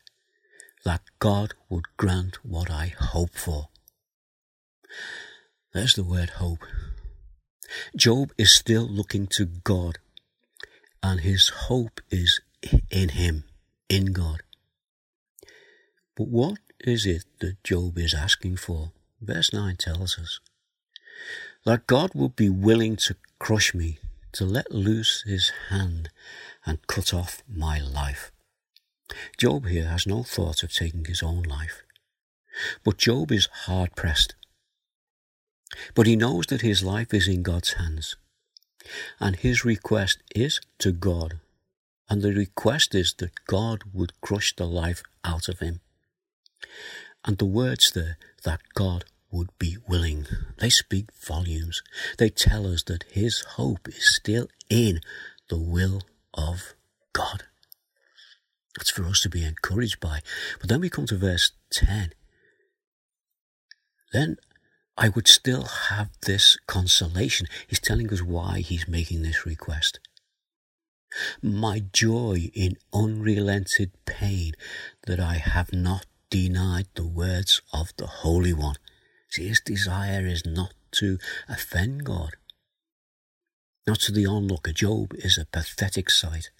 that 0.84 1.02
God 1.18 1.54
would 1.68 1.96
grant 1.96 2.44
what 2.44 2.70
I 2.70 2.94
hope 2.98 3.34
for. 3.34 3.68
There's 5.72 5.94
the 5.94 6.04
word 6.04 6.30
hope. 6.30 6.64
Job 7.96 8.32
is 8.36 8.54
still 8.54 8.86
looking 8.86 9.26
to 9.28 9.46
God, 9.46 9.98
and 11.02 11.20
his 11.20 11.48
hope 11.48 12.00
is 12.10 12.40
in 12.90 13.10
Him, 13.10 13.44
in 13.88 14.12
God. 14.12 14.42
But 16.16 16.28
what 16.28 16.58
is 16.80 17.06
it 17.06 17.24
that 17.40 17.62
Job 17.64 17.98
is 17.98 18.14
asking 18.14 18.56
for? 18.56 18.92
Verse 19.20 19.52
9 19.52 19.76
tells 19.76 20.18
us 20.18 20.40
that 21.64 21.86
God 21.86 22.10
would 22.14 22.36
be 22.36 22.50
willing 22.50 22.96
to 22.96 23.16
crush 23.38 23.74
me, 23.74 23.98
to 24.32 24.44
let 24.44 24.72
loose 24.72 25.22
his 25.22 25.52
hand 25.68 26.10
and 26.66 26.86
cut 26.86 27.14
off 27.14 27.42
my 27.48 27.78
life. 27.78 28.32
Job 29.38 29.66
here 29.66 29.86
has 29.86 30.06
no 30.06 30.22
thought 30.22 30.62
of 30.62 30.72
taking 30.72 31.04
his 31.04 31.22
own 31.22 31.42
life. 31.42 31.82
But 32.84 32.98
Job 32.98 33.32
is 33.32 33.48
hard 33.66 33.94
pressed. 33.96 34.34
But 35.94 36.06
he 36.06 36.16
knows 36.16 36.46
that 36.46 36.60
his 36.60 36.82
life 36.82 37.14
is 37.14 37.28
in 37.28 37.42
God's 37.42 37.74
hands. 37.74 38.16
And 39.20 39.36
his 39.36 39.64
request 39.64 40.18
is 40.34 40.60
to 40.78 40.92
God. 40.92 41.40
And 42.08 42.20
the 42.20 42.32
request 42.32 42.94
is 42.94 43.14
that 43.18 43.44
God 43.46 43.84
would 43.92 44.20
crush 44.20 44.54
the 44.54 44.66
life 44.66 45.02
out 45.24 45.48
of 45.48 45.60
him. 45.60 45.80
And 47.24 47.38
the 47.38 47.46
words 47.46 47.92
there, 47.92 48.18
that 48.44 48.60
God 48.74 49.04
would 49.30 49.50
be 49.58 49.78
willing, 49.88 50.26
they 50.58 50.68
speak 50.68 51.06
volumes. 51.14 51.82
They 52.18 52.28
tell 52.28 52.66
us 52.66 52.82
that 52.84 53.04
his 53.10 53.40
hope 53.56 53.88
is 53.88 54.14
still 54.14 54.48
in 54.68 55.00
the 55.48 55.58
will 55.58 56.02
of 56.34 56.74
God. 57.12 57.44
That's 58.76 58.90
for 58.90 59.04
us 59.04 59.20
to 59.22 59.28
be 59.28 59.44
encouraged 59.44 60.00
by. 60.00 60.20
But 60.60 60.68
then 60.68 60.80
we 60.80 60.90
come 60.90 61.06
to 61.06 61.16
verse 61.16 61.52
10. 61.72 62.12
Then 64.12 64.36
I 64.96 65.08
would 65.08 65.28
still 65.28 65.64
have 65.64 66.10
this 66.26 66.58
consolation. 66.66 67.46
He's 67.66 67.80
telling 67.80 68.12
us 68.12 68.22
why 68.22 68.60
he's 68.60 68.88
making 68.88 69.22
this 69.22 69.46
request. 69.46 70.00
My 71.42 71.82
joy 71.92 72.50
in 72.54 72.76
unrelented 72.92 73.92
pain 74.06 74.52
that 75.06 75.20
I 75.20 75.34
have 75.34 75.72
not 75.72 76.06
denied 76.30 76.86
the 76.94 77.06
words 77.06 77.60
of 77.72 77.92
the 77.96 78.06
Holy 78.06 78.52
One. 78.52 78.76
See, 79.28 79.48
his 79.48 79.60
desire 79.60 80.26
is 80.26 80.44
not 80.46 80.72
to 80.92 81.18
offend 81.48 82.04
God. 82.04 82.32
Not 83.86 84.00
to 84.00 84.12
the 84.12 84.26
onlooker, 84.26 84.72
Job 84.72 85.12
is 85.14 85.36
a 85.36 85.46
pathetic 85.46 86.08
sight. 86.08 86.50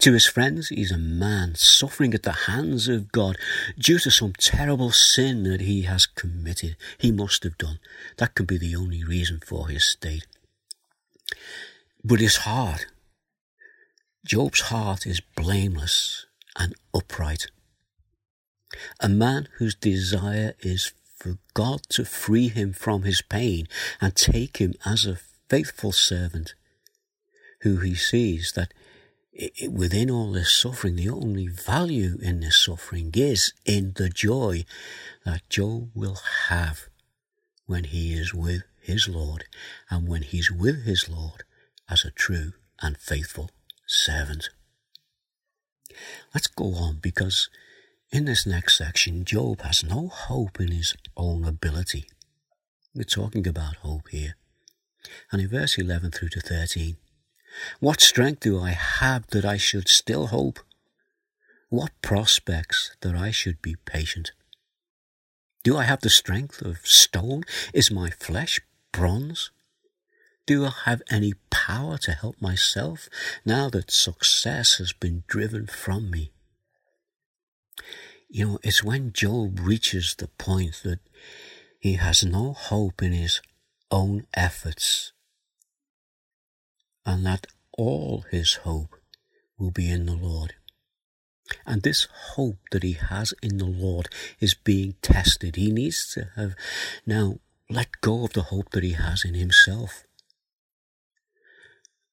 To 0.00 0.12
his 0.12 0.26
friends, 0.26 0.68
he's 0.68 0.92
a 0.92 0.98
man 0.98 1.54
suffering 1.54 2.14
at 2.14 2.22
the 2.22 2.32
hands 2.32 2.88
of 2.88 3.12
God 3.12 3.36
due 3.78 3.98
to 3.98 4.10
some 4.10 4.32
terrible 4.38 4.90
sin 4.90 5.42
that 5.44 5.60
he 5.60 5.82
has 5.82 6.06
committed. 6.06 6.76
He 6.98 7.12
must 7.12 7.42
have 7.44 7.58
done. 7.58 7.78
That 8.16 8.34
can 8.34 8.46
be 8.46 8.58
the 8.58 8.74
only 8.74 9.04
reason 9.04 9.40
for 9.44 9.68
his 9.68 9.84
state. 9.84 10.26
But 12.02 12.20
his 12.20 12.36
heart, 12.36 12.86
Job's 14.24 14.62
heart 14.62 15.06
is 15.06 15.20
blameless 15.20 16.26
and 16.58 16.74
upright. 16.94 17.46
A 19.00 19.08
man 19.08 19.48
whose 19.58 19.74
desire 19.74 20.54
is 20.60 20.92
for 21.16 21.38
God 21.54 21.82
to 21.90 22.04
free 22.04 22.48
him 22.48 22.72
from 22.72 23.02
his 23.02 23.22
pain 23.22 23.66
and 24.00 24.14
take 24.14 24.58
him 24.58 24.74
as 24.84 25.06
a 25.06 25.18
faithful 25.48 25.92
servant, 25.92 26.54
who 27.62 27.78
he 27.78 27.94
sees 27.94 28.52
that 28.52 28.72
it, 29.36 29.72
within 29.72 30.10
all 30.10 30.32
this 30.32 30.52
suffering, 30.52 30.96
the 30.96 31.10
only 31.10 31.46
value 31.46 32.18
in 32.22 32.40
this 32.40 32.56
suffering 32.56 33.10
is 33.14 33.52
in 33.64 33.92
the 33.96 34.08
joy 34.08 34.64
that 35.24 35.48
Job 35.48 35.90
will 35.94 36.18
have 36.48 36.88
when 37.66 37.84
he 37.84 38.14
is 38.14 38.32
with 38.32 38.62
his 38.80 39.08
Lord 39.08 39.44
and 39.90 40.08
when 40.08 40.22
he's 40.22 40.50
with 40.50 40.84
his 40.84 41.08
Lord 41.08 41.44
as 41.88 42.04
a 42.04 42.10
true 42.10 42.52
and 42.80 42.96
faithful 42.96 43.50
servant. 43.86 44.48
Let's 46.34 46.46
go 46.46 46.74
on 46.74 46.98
because 47.02 47.48
in 48.10 48.24
this 48.24 48.46
next 48.46 48.78
section, 48.78 49.24
Job 49.24 49.62
has 49.62 49.84
no 49.84 50.08
hope 50.08 50.60
in 50.60 50.70
his 50.70 50.94
own 51.16 51.44
ability. 51.44 52.06
We're 52.94 53.04
talking 53.04 53.46
about 53.46 53.76
hope 53.76 54.08
here. 54.10 54.36
And 55.30 55.42
in 55.42 55.48
verse 55.48 55.76
11 55.78 56.12
through 56.12 56.30
to 56.30 56.40
13, 56.40 56.96
what 57.80 58.00
strength 58.00 58.40
do 58.40 58.60
I 58.60 58.70
have 58.70 59.26
that 59.28 59.44
I 59.44 59.56
should 59.56 59.88
still 59.88 60.28
hope? 60.28 60.60
What 61.68 61.90
prospects 62.02 62.96
that 63.00 63.14
I 63.14 63.30
should 63.30 63.60
be 63.60 63.76
patient? 63.84 64.32
Do 65.64 65.76
I 65.76 65.82
have 65.84 66.00
the 66.00 66.10
strength 66.10 66.62
of 66.62 66.78
stone? 66.86 67.42
Is 67.74 67.90
my 67.90 68.10
flesh 68.10 68.60
bronze? 68.92 69.50
Do 70.46 70.64
I 70.66 70.72
have 70.84 71.02
any 71.10 71.34
power 71.50 71.98
to 71.98 72.12
help 72.12 72.40
myself 72.40 73.08
now 73.44 73.68
that 73.70 73.90
success 73.90 74.78
has 74.78 74.92
been 74.92 75.24
driven 75.26 75.66
from 75.66 76.08
me? 76.08 76.30
You 78.28 78.46
know, 78.46 78.58
it's 78.62 78.84
when 78.84 79.12
Job 79.12 79.58
reaches 79.60 80.14
the 80.14 80.28
point 80.28 80.82
that 80.84 81.00
he 81.80 81.94
has 81.94 82.24
no 82.24 82.52
hope 82.52 83.02
in 83.02 83.12
his 83.12 83.40
own 83.90 84.26
efforts 84.34 85.12
and 87.06 87.24
that 87.24 87.46
all 87.78 88.24
his 88.30 88.54
hope 88.54 88.96
will 89.56 89.70
be 89.70 89.88
in 89.90 90.04
the 90.06 90.16
Lord. 90.16 90.54
And 91.64 91.82
this 91.82 92.08
hope 92.34 92.58
that 92.72 92.82
he 92.82 92.94
has 92.94 93.32
in 93.40 93.58
the 93.58 93.64
Lord 93.64 94.08
is 94.40 94.54
being 94.54 94.96
tested. 95.00 95.54
He 95.54 95.70
needs 95.70 96.12
to 96.14 96.28
have 96.34 96.56
now 97.06 97.38
let 97.70 98.00
go 98.00 98.24
of 98.24 98.32
the 98.32 98.42
hope 98.42 98.70
that 98.70 98.82
he 98.82 98.92
has 98.92 99.24
in 99.24 99.34
himself. 99.34 100.04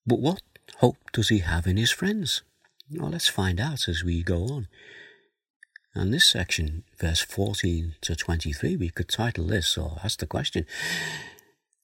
But 0.06 0.19
what 0.19 0.41
hope 0.77 0.97
does 1.12 1.29
he 1.29 1.39
have 1.39 1.65
in 1.65 1.77
his 1.77 1.91
friends? 1.91 2.43
Well, 2.91 3.10
let's 3.10 3.27
find 3.27 3.60
out 3.60 3.88
as 3.88 4.03
we 4.03 4.21
go 4.21 4.43
on. 4.45 4.67
And 5.95 6.13
this 6.13 6.29
section, 6.29 6.84
verse 6.99 7.21
14 7.21 7.95
to 8.01 8.15
23, 8.15 8.75
we 8.77 8.89
could 8.89 9.10
title 9.10 9.47
this 9.47 9.77
or 9.77 9.99
ask 10.03 10.19
the 10.19 10.27
question 10.27 10.65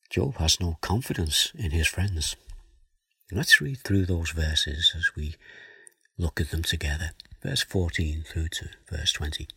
Job 0.10 0.36
has 0.38 0.60
no 0.60 0.78
confidence 0.82 1.52
in 1.56 1.72
his 1.72 1.88
friends. 1.88 2.36
Let's 3.32 3.62
read 3.62 3.78
through 3.78 4.08
those 4.08 4.32
verses 4.32 4.94
as 4.98 5.16
we 5.16 5.36
look 6.18 6.42
at 6.42 6.50
them 6.50 6.64
together. 6.64 7.12
Verse 7.44 7.62
14 7.62 8.24
through 8.28 8.48
to 8.50 8.70
verse 8.90 9.12
20. 9.12 9.48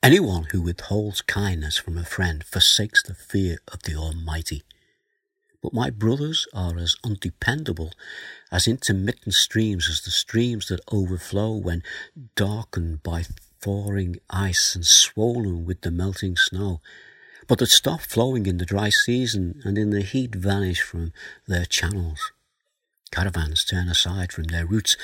Anyone 0.00 0.44
who 0.52 0.62
withholds 0.62 1.22
kindness 1.22 1.76
from 1.76 1.98
a 1.98 2.04
friend 2.04 2.44
forsakes 2.44 3.02
the 3.02 3.14
fear 3.14 3.58
of 3.72 3.82
the 3.82 3.96
Almighty. 3.96 4.62
But 5.60 5.74
my 5.74 5.90
brothers 5.90 6.46
are 6.54 6.78
as 6.78 6.94
undependable 7.02 7.92
as 8.52 8.68
intermittent 8.68 9.34
streams 9.34 9.88
as 9.90 10.00
the 10.00 10.12
streams 10.12 10.68
that 10.68 10.80
overflow 10.92 11.56
when 11.56 11.82
darkened 12.36 13.02
by 13.02 13.24
thawing 13.60 14.20
ice 14.30 14.76
and 14.76 14.86
swollen 14.86 15.64
with 15.64 15.80
the 15.80 15.90
melting 15.90 16.36
snow, 16.36 16.80
but 17.50 17.58
that 17.58 17.66
stop 17.66 18.00
flowing 18.00 18.46
in 18.46 18.58
the 18.58 18.64
dry 18.64 18.90
season 18.90 19.60
and 19.64 19.76
in 19.76 19.90
the 19.90 20.02
heat 20.02 20.36
vanish 20.36 20.82
from 20.82 21.12
their 21.48 21.64
channels. 21.64 22.30
Caravans 23.10 23.64
turn 23.64 23.88
aside 23.88 24.30
from 24.30 24.44
their 24.44 24.64
routes. 24.64 24.96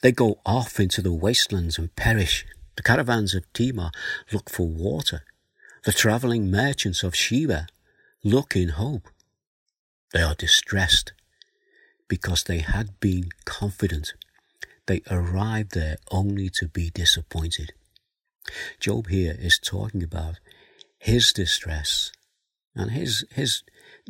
They 0.00 0.12
go 0.12 0.38
off 0.46 0.78
into 0.78 1.02
the 1.02 1.12
wastelands 1.12 1.76
and 1.76 1.96
perish. 1.96 2.46
The 2.76 2.84
caravans 2.84 3.34
of 3.34 3.52
Tema 3.52 3.90
look 4.30 4.48
for 4.48 4.68
water. 4.68 5.24
The 5.82 5.90
travelling 5.90 6.52
merchants 6.52 7.02
of 7.02 7.16
Sheba 7.16 7.66
look 8.22 8.54
in 8.54 8.68
hope. 8.68 9.08
They 10.12 10.22
are 10.22 10.36
distressed 10.36 11.12
because 12.06 12.44
they 12.44 12.60
had 12.60 13.00
been 13.00 13.30
confident. 13.44 14.14
They 14.86 15.02
arrived 15.10 15.74
there 15.74 15.96
only 16.12 16.48
to 16.60 16.68
be 16.68 16.90
disappointed. 16.90 17.72
Job 18.78 19.08
here 19.08 19.36
is 19.36 19.58
talking 19.58 20.04
about 20.04 20.38
his 20.98 21.32
distress 21.32 22.12
and 22.74 22.90
his, 22.90 23.24
his 23.32 23.62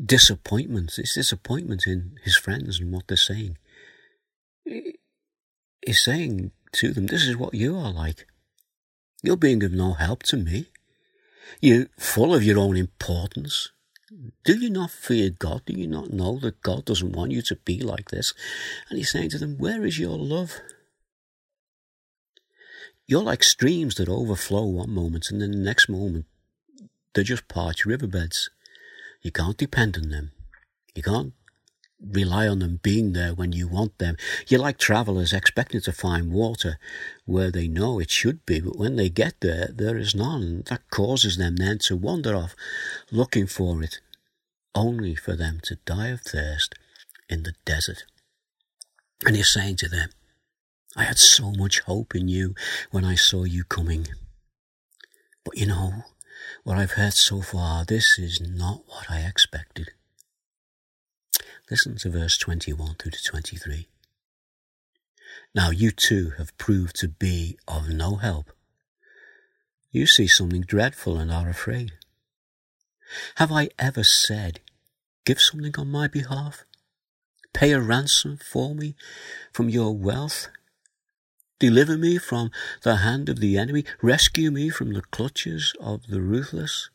disappointment, 0.03 0.94
his 0.96 1.14
disappointment 1.14 1.87
in 1.87 2.16
his 2.24 2.37
friends 2.37 2.81
and 2.81 2.92
what 2.92 3.09
they're 3.09 3.16
saying. 3.16 3.59
He's 4.64 6.05
saying 6.05 6.53
to 6.72 6.92
them, 6.92 7.07
This 7.07 7.27
is 7.27 7.37
what 7.37 7.55
you 7.55 7.77
are 7.77 7.92
like. 7.92 8.27
You're 9.22 9.37
being 9.37 9.62
of 9.62 9.72
no 9.72 9.94
help 9.94 10.22
to 10.24 10.37
me. 10.37 10.66
You're 11.61 11.87
full 11.98 12.35
of 12.35 12.44
your 12.44 12.59
own 12.59 12.77
importance. 12.77 13.70
Do 14.44 14.57
you 14.57 14.70
not 14.70 14.90
fear 14.90 15.31
God? 15.31 15.62
Do 15.66 15.74
you 15.74 15.87
not 15.87 16.12
know 16.12 16.38
that 16.38 16.62
God 16.62 16.85
doesn't 16.85 17.12
want 17.12 17.33
you 17.33 17.42
to 17.42 17.57
be 17.57 17.81
like 17.81 18.11
this? 18.11 18.33
And 18.88 18.98
he's 18.98 19.11
saying 19.11 19.31
to 19.31 19.38
them, 19.38 19.59
Where 19.59 19.85
is 19.85 19.98
your 19.98 20.16
love? 20.16 20.61
You're 23.07 23.22
like 23.22 23.42
streams 23.42 23.94
that 23.96 24.09
overflow 24.09 24.64
one 24.64 24.90
moment 24.90 25.31
and 25.31 25.40
then 25.40 25.53
the 25.53 25.59
next 25.59 25.88
moment 25.88 26.27
they're 27.14 27.25
just 27.25 27.49
parched 27.49 27.85
riverbeds. 27.85 28.51
You 29.23 29.33
can't 29.33 29.57
depend 29.57 29.97
on 29.97 30.11
them. 30.11 30.33
You 30.94 31.03
can't 31.03 31.33
rely 32.01 32.47
on 32.47 32.61
them 32.61 32.79
being 32.83 33.12
there 33.12 33.35
when 33.35 33.53
you 33.53 33.66
want 33.66 33.99
them. 33.99 34.16
You're 34.47 34.61
like 34.61 34.79
travelers 34.79 35.33
expecting 35.33 35.81
to 35.83 35.92
find 35.92 36.33
water 36.33 36.79
where 37.25 37.51
they 37.51 37.66
know 37.66 37.99
it 37.99 38.11
should 38.11 38.44
be, 38.47 38.61
but 38.61 38.79
when 38.79 38.97
they 38.97 39.09
get 39.09 39.40
there, 39.40 39.68
there 39.75 39.97
is 39.97 40.14
none. 40.14 40.62
That 40.66 40.90
causes 40.90 41.37
them 41.37 41.57
then 41.57 41.79
to 41.81 41.97
wander 41.97 42.35
off 42.35 42.55
looking 43.11 43.47
for 43.47 43.83
it, 43.83 44.01
only 44.75 45.14
for 45.14 45.35
them 45.35 45.61
to 45.64 45.79
die 45.85 46.09
of 46.09 46.21
thirst 46.21 46.75
in 47.29 47.42
the 47.42 47.55
desert. 47.64 48.05
And 49.27 49.35
he's 49.35 49.53
saying 49.53 49.77
to 49.77 49.88
them, 49.88 50.11
I 50.97 51.05
had 51.05 51.18
so 51.18 51.51
much 51.53 51.81
hope 51.81 52.14
in 52.14 52.29
you 52.29 52.55
when 52.90 53.05
I 53.05 53.14
saw 53.14 53.44
you 53.44 53.64
coming. 53.64 54.07
But 55.44 55.57
you 55.57 55.66
know, 55.66 56.05
what 56.68 56.76
I've 56.76 56.92
heard 56.92 57.14
so 57.14 57.40
far, 57.40 57.87
this 57.87 58.18
is 58.18 58.42
not 58.42 58.83
what 58.88 59.11
I 59.11 59.20
expected. 59.20 59.88
Listen 61.70 61.96
to 61.96 62.11
verse 62.11 62.37
21 62.37 62.96
through 62.96 63.12
to 63.12 63.24
23. 63.24 63.88
Now 65.54 65.70
you 65.70 65.90
too 65.90 66.33
have 66.37 66.57
proved 66.59 66.94
to 66.96 67.09
be 67.09 67.57
of 67.66 67.88
no 67.88 68.16
help. 68.16 68.52
You 69.92 70.04
see 70.07 70.26
something 70.26 70.61
dreadful 70.61 71.16
and 71.16 71.33
are 71.33 71.48
afraid. 71.48 71.92
Have 73.37 73.50
I 73.50 73.70
ever 73.78 74.04
said, 74.04 74.61
Give 75.24 75.40
something 75.40 75.74
on 75.78 75.90
my 75.90 76.07
behalf? 76.07 76.66
Pay 77.54 77.72
a 77.72 77.81
ransom 77.81 78.37
for 78.37 78.74
me 78.74 78.94
from 79.54 79.70
your 79.70 79.96
wealth? 79.96 80.50
Deliver 81.59 81.99
me 81.99 82.18
from 82.18 82.51
the 82.83 82.97
hand 82.97 83.29
of 83.29 83.40
the 83.40 83.59
enemy? 83.59 83.85
Rescue 84.01 84.51
me 84.51 84.71
from 84.71 84.92
the 84.92 85.03
clutches 85.03 85.75
of 85.81 86.07
the 86.07 86.21
ruthless? 86.21 86.90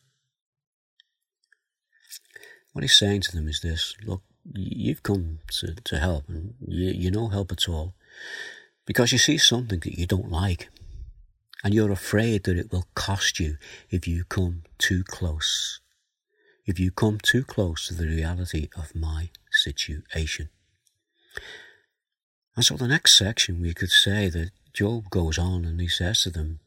What 2.72 2.84
he's 2.84 2.98
saying 2.98 3.22
to 3.22 3.32
them 3.36 3.48
is 3.48 3.60
this 3.60 3.96
Look, 4.06 4.24
you've 4.54 5.04
come 5.04 5.40
to, 5.60 5.76
to 5.76 6.00
help 6.00 6.30
and 6.30 6.54
you, 6.66 6.92
you're 6.92 7.12
no 7.12 7.28
help 7.28 7.52
at 7.52 7.68
all 7.68 7.94
because 8.86 9.12
you 9.12 9.18
see 9.18 9.38
something 9.38 9.80
that 9.80 9.98
you 9.98 10.08
don't 10.08 10.32
like 10.32 10.70
and 11.64 11.74
you're 11.74 11.92
afraid 11.92 12.44
that 12.44 12.58
it 12.58 12.72
will 12.72 12.88
cost 12.96 13.40
you 13.40 13.58
if 13.90 14.08
you 14.08 14.24
come 14.26 14.64
too 14.78 15.04
close. 15.04 15.80
If 16.66 16.80
you 16.80 16.92
come 16.92 17.20
too 17.20 17.44
close 17.44 17.88
to 17.88 17.94
the 17.94 18.08
reality 18.08 18.70
of 18.78 18.96
my 18.96 19.30
situation. 19.52 20.50
And 22.56 22.64
so 22.64 22.76
the 22.76 22.88
next 22.88 23.18
section 23.18 23.62
we 23.62 23.74
could 23.74 23.90
say 23.90 24.30
that 24.30 24.52
Job 24.74 25.10
goes 25.10 25.38
on 25.38 25.66
and 25.66 25.80
he 25.80 25.88
says 25.88 26.22
to 26.24 26.30
them, 26.30 26.60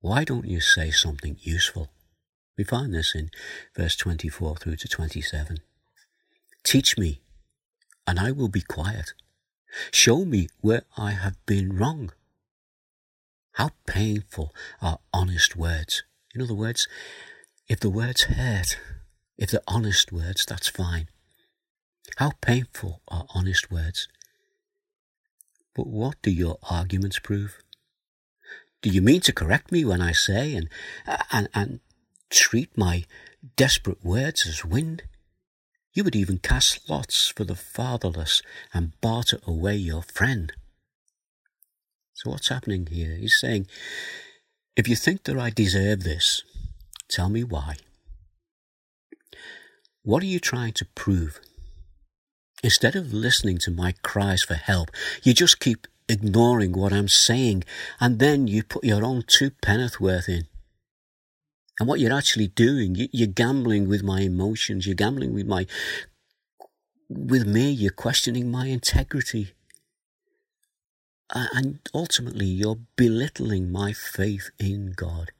Why 0.00 0.24
don't 0.24 0.46
you 0.46 0.60
say 0.60 0.90
something 0.90 1.36
useful? 1.40 1.90
We 2.56 2.64
find 2.64 2.94
this 2.94 3.14
in 3.14 3.30
verse 3.76 3.96
24 3.96 4.56
through 4.56 4.76
to 4.76 4.88
27. 4.88 5.58
Teach 6.62 6.96
me, 6.96 7.20
and 8.06 8.18
I 8.18 8.30
will 8.32 8.48
be 8.48 8.62
quiet. 8.62 9.12
Show 9.92 10.24
me 10.24 10.48
where 10.60 10.82
I 10.96 11.12
have 11.12 11.36
been 11.46 11.76
wrong. 11.76 12.12
How 13.52 13.70
painful 13.86 14.54
are 14.80 14.98
honest 15.12 15.56
words. 15.56 16.02
In 16.34 16.42
other 16.42 16.54
words, 16.54 16.88
if 17.68 17.80
the 17.80 17.90
words 17.90 18.24
hurt, 18.24 18.78
if 19.36 19.50
they're 19.50 19.60
honest 19.66 20.12
words, 20.12 20.44
that's 20.44 20.68
fine. 20.68 21.08
How 22.16 22.32
painful 22.40 23.00
are 23.08 23.26
honest 23.34 23.70
words. 23.70 24.08
But 25.74 25.86
what 25.86 26.16
do 26.22 26.30
your 26.30 26.58
arguments 26.70 27.18
prove? 27.18 27.58
Do 28.82 28.90
you 28.90 29.02
mean 29.02 29.20
to 29.22 29.32
correct 29.32 29.72
me 29.72 29.84
when 29.84 30.02
I 30.02 30.12
say 30.12 30.54
and, 30.54 30.68
and, 31.32 31.48
and 31.54 31.80
treat 32.30 32.76
my 32.76 33.04
desperate 33.56 34.04
words 34.04 34.46
as 34.46 34.64
wind? 34.64 35.02
You 35.92 36.04
would 36.04 36.16
even 36.16 36.38
cast 36.38 36.90
lots 36.90 37.28
for 37.28 37.44
the 37.44 37.54
fatherless 37.54 38.42
and 38.72 39.00
barter 39.00 39.38
away 39.46 39.76
your 39.76 40.02
friend. 40.02 40.52
So 42.14 42.30
what's 42.30 42.48
happening 42.48 42.86
here? 42.86 43.14
He's 43.14 43.38
saying, 43.40 43.66
if 44.76 44.88
you 44.88 44.96
think 44.96 45.24
that 45.24 45.38
I 45.38 45.50
deserve 45.50 46.02
this, 46.02 46.42
tell 47.08 47.28
me 47.28 47.42
why. 47.42 47.76
What 50.02 50.22
are 50.22 50.26
you 50.26 50.40
trying 50.40 50.72
to 50.74 50.84
prove? 50.84 51.40
Instead 52.64 52.96
of 52.96 53.12
listening 53.12 53.58
to 53.58 53.70
my 53.70 53.92
cries 54.02 54.42
for 54.42 54.54
help, 54.54 54.90
you 55.22 55.34
just 55.34 55.60
keep 55.60 55.86
ignoring 56.08 56.72
what 56.72 56.94
I'm 56.94 57.08
saying, 57.08 57.62
and 58.00 58.18
then 58.18 58.46
you 58.46 58.62
put 58.62 58.84
your 58.84 59.04
own 59.04 59.22
two 59.26 59.50
penneth 59.50 60.00
worth 60.00 60.30
in. 60.30 60.46
And 61.78 61.86
what 61.86 62.00
you're 62.00 62.16
actually 62.16 62.46
doing, 62.46 62.96
you're 63.12 63.26
gambling 63.26 63.86
with 63.86 64.02
my 64.02 64.22
emotions, 64.22 64.86
you're 64.86 64.94
gambling 64.94 65.34
with 65.34 65.46
my, 65.46 65.66
with 67.10 67.46
me, 67.46 67.70
you're 67.70 67.92
questioning 67.92 68.50
my 68.50 68.68
integrity. 68.68 69.52
And 71.34 71.80
ultimately, 71.92 72.46
you're 72.46 72.78
belittling 72.96 73.70
my 73.70 73.92
faith 73.92 74.48
in 74.58 74.94
God. 74.96 75.32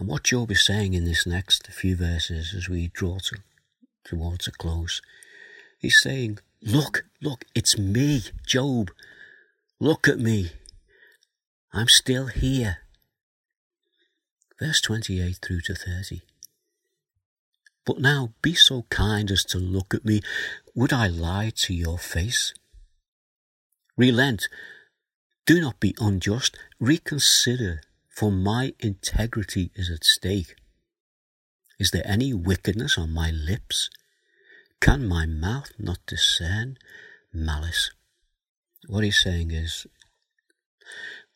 And 0.00 0.08
what 0.08 0.24
Job 0.24 0.50
is 0.50 0.66
saying 0.66 0.94
in 0.94 1.04
this 1.04 1.28
next 1.28 1.68
few 1.68 1.94
verses 1.94 2.54
as 2.56 2.68
we 2.68 2.88
draw 2.88 3.18
to, 3.18 3.36
towards 4.04 4.48
a 4.48 4.52
close, 4.52 5.00
he's 5.78 6.00
saying, 6.00 6.38
Look, 6.62 7.04
look, 7.22 7.44
it's 7.54 7.78
me, 7.78 8.22
Job. 8.46 8.90
Look 9.78 10.08
at 10.08 10.18
me. 10.18 10.52
I'm 11.72 11.88
still 11.88 12.26
here 12.26 12.78
verse 14.60 14.80
28 14.82 15.38
through 15.42 15.62
to 15.62 15.74
30. 15.74 16.20
But 17.86 17.98
now 17.98 18.34
be 18.42 18.54
so 18.54 18.84
kind 18.90 19.30
as 19.30 19.42
to 19.44 19.58
look 19.58 19.94
at 19.94 20.04
me. 20.04 20.20
Would 20.74 20.92
I 20.92 21.08
lie 21.08 21.50
to 21.62 21.74
your 21.74 21.98
face? 21.98 22.52
Relent. 23.96 24.48
Do 25.46 25.60
not 25.60 25.80
be 25.80 25.94
unjust. 25.98 26.56
Reconsider, 26.78 27.80
for 28.08 28.30
my 28.30 28.74
integrity 28.78 29.72
is 29.74 29.90
at 29.90 30.04
stake. 30.04 30.54
Is 31.80 31.90
there 31.92 32.06
any 32.06 32.34
wickedness 32.34 32.98
on 32.98 33.10
my 33.10 33.30
lips? 33.30 33.88
Can 34.80 35.08
my 35.08 35.24
mouth 35.24 35.72
not 35.78 35.98
discern 36.06 36.76
malice? 37.32 37.90
What 38.86 39.02
he's 39.02 39.18
saying 39.18 39.50
is, 39.50 39.86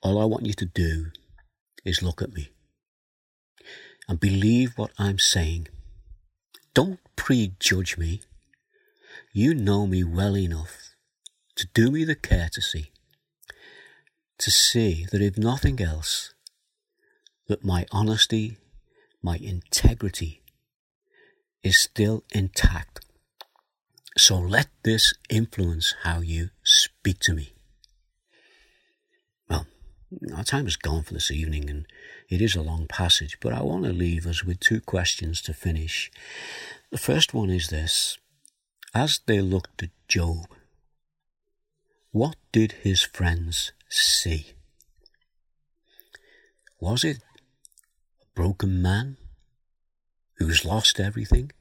all 0.02 0.20
I 0.20 0.26
want 0.26 0.44
you 0.44 0.52
to 0.52 0.66
do 0.66 1.06
is 1.84 2.02
look 2.02 2.20
at 2.20 2.34
me. 2.34 2.50
and 4.06 4.20
believe 4.20 4.76
what 4.76 4.90
I'm 4.98 5.18
saying. 5.18 5.68
Don't 6.74 7.00
prejudge 7.16 7.96
me. 7.96 8.20
You 9.32 9.54
know 9.54 9.86
me 9.86 10.04
well 10.04 10.36
enough 10.36 10.94
to 11.56 11.66
do 11.72 11.90
me 11.90 12.04
the 12.04 12.14
courtesy 12.14 12.92
to 14.38 14.50
see 14.50 15.06
that 15.10 15.22
if 15.22 15.38
nothing 15.38 15.80
else, 15.80 16.34
that 17.48 17.64
my 17.64 17.86
honesty, 17.90 18.58
my 19.24 19.38
integrity 19.38 20.42
is 21.62 21.78
still 21.78 22.24
intact. 22.32 23.00
So 24.18 24.38
let 24.38 24.68
this 24.82 25.14
influence 25.30 25.94
how 26.02 26.20
you 26.20 26.50
speak 26.62 27.20
to 27.20 27.32
me. 27.32 27.54
Well, 29.48 29.66
our 30.36 30.44
time 30.44 30.66
is 30.66 30.76
gone 30.76 31.04
for 31.04 31.14
this 31.14 31.30
evening 31.30 31.70
and 31.70 31.86
it 32.28 32.42
is 32.42 32.54
a 32.54 32.60
long 32.60 32.86
passage, 32.86 33.38
but 33.40 33.54
I 33.54 33.62
want 33.62 33.84
to 33.84 33.94
leave 33.94 34.26
us 34.26 34.44
with 34.44 34.60
two 34.60 34.82
questions 34.82 35.40
to 35.42 35.54
finish. 35.54 36.10
The 36.90 36.98
first 36.98 37.32
one 37.32 37.48
is 37.48 37.68
this. 37.68 38.18
As 38.94 39.20
they 39.26 39.40
looked 39.40 39.82
at 39.82 39.88
Job, 40.06 40.46
what 42.10 42.36
did 42.52 42.72
his 42.72 43.02
friends 43.02 43.72
see? 43.88 44.52
Was 46.78 47.04
it 47.04 47.23
broken 48.34 48.82
man 48.82 49.16
who's 50.38 50.64
lost 50.64 50.98
everything, 50.98 51.52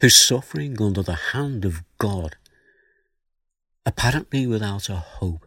who's 0.00 0.16
suffering 0.16 0.80
under 0.80 1.02
the 1.02 1.32
hand 1.32 1.64
of 1.64 1.82
God, 1.98 2.36
apparently 3.86 4.46
without 4.46 4.88
a 4.88 4.96
hope? 4.96 5.46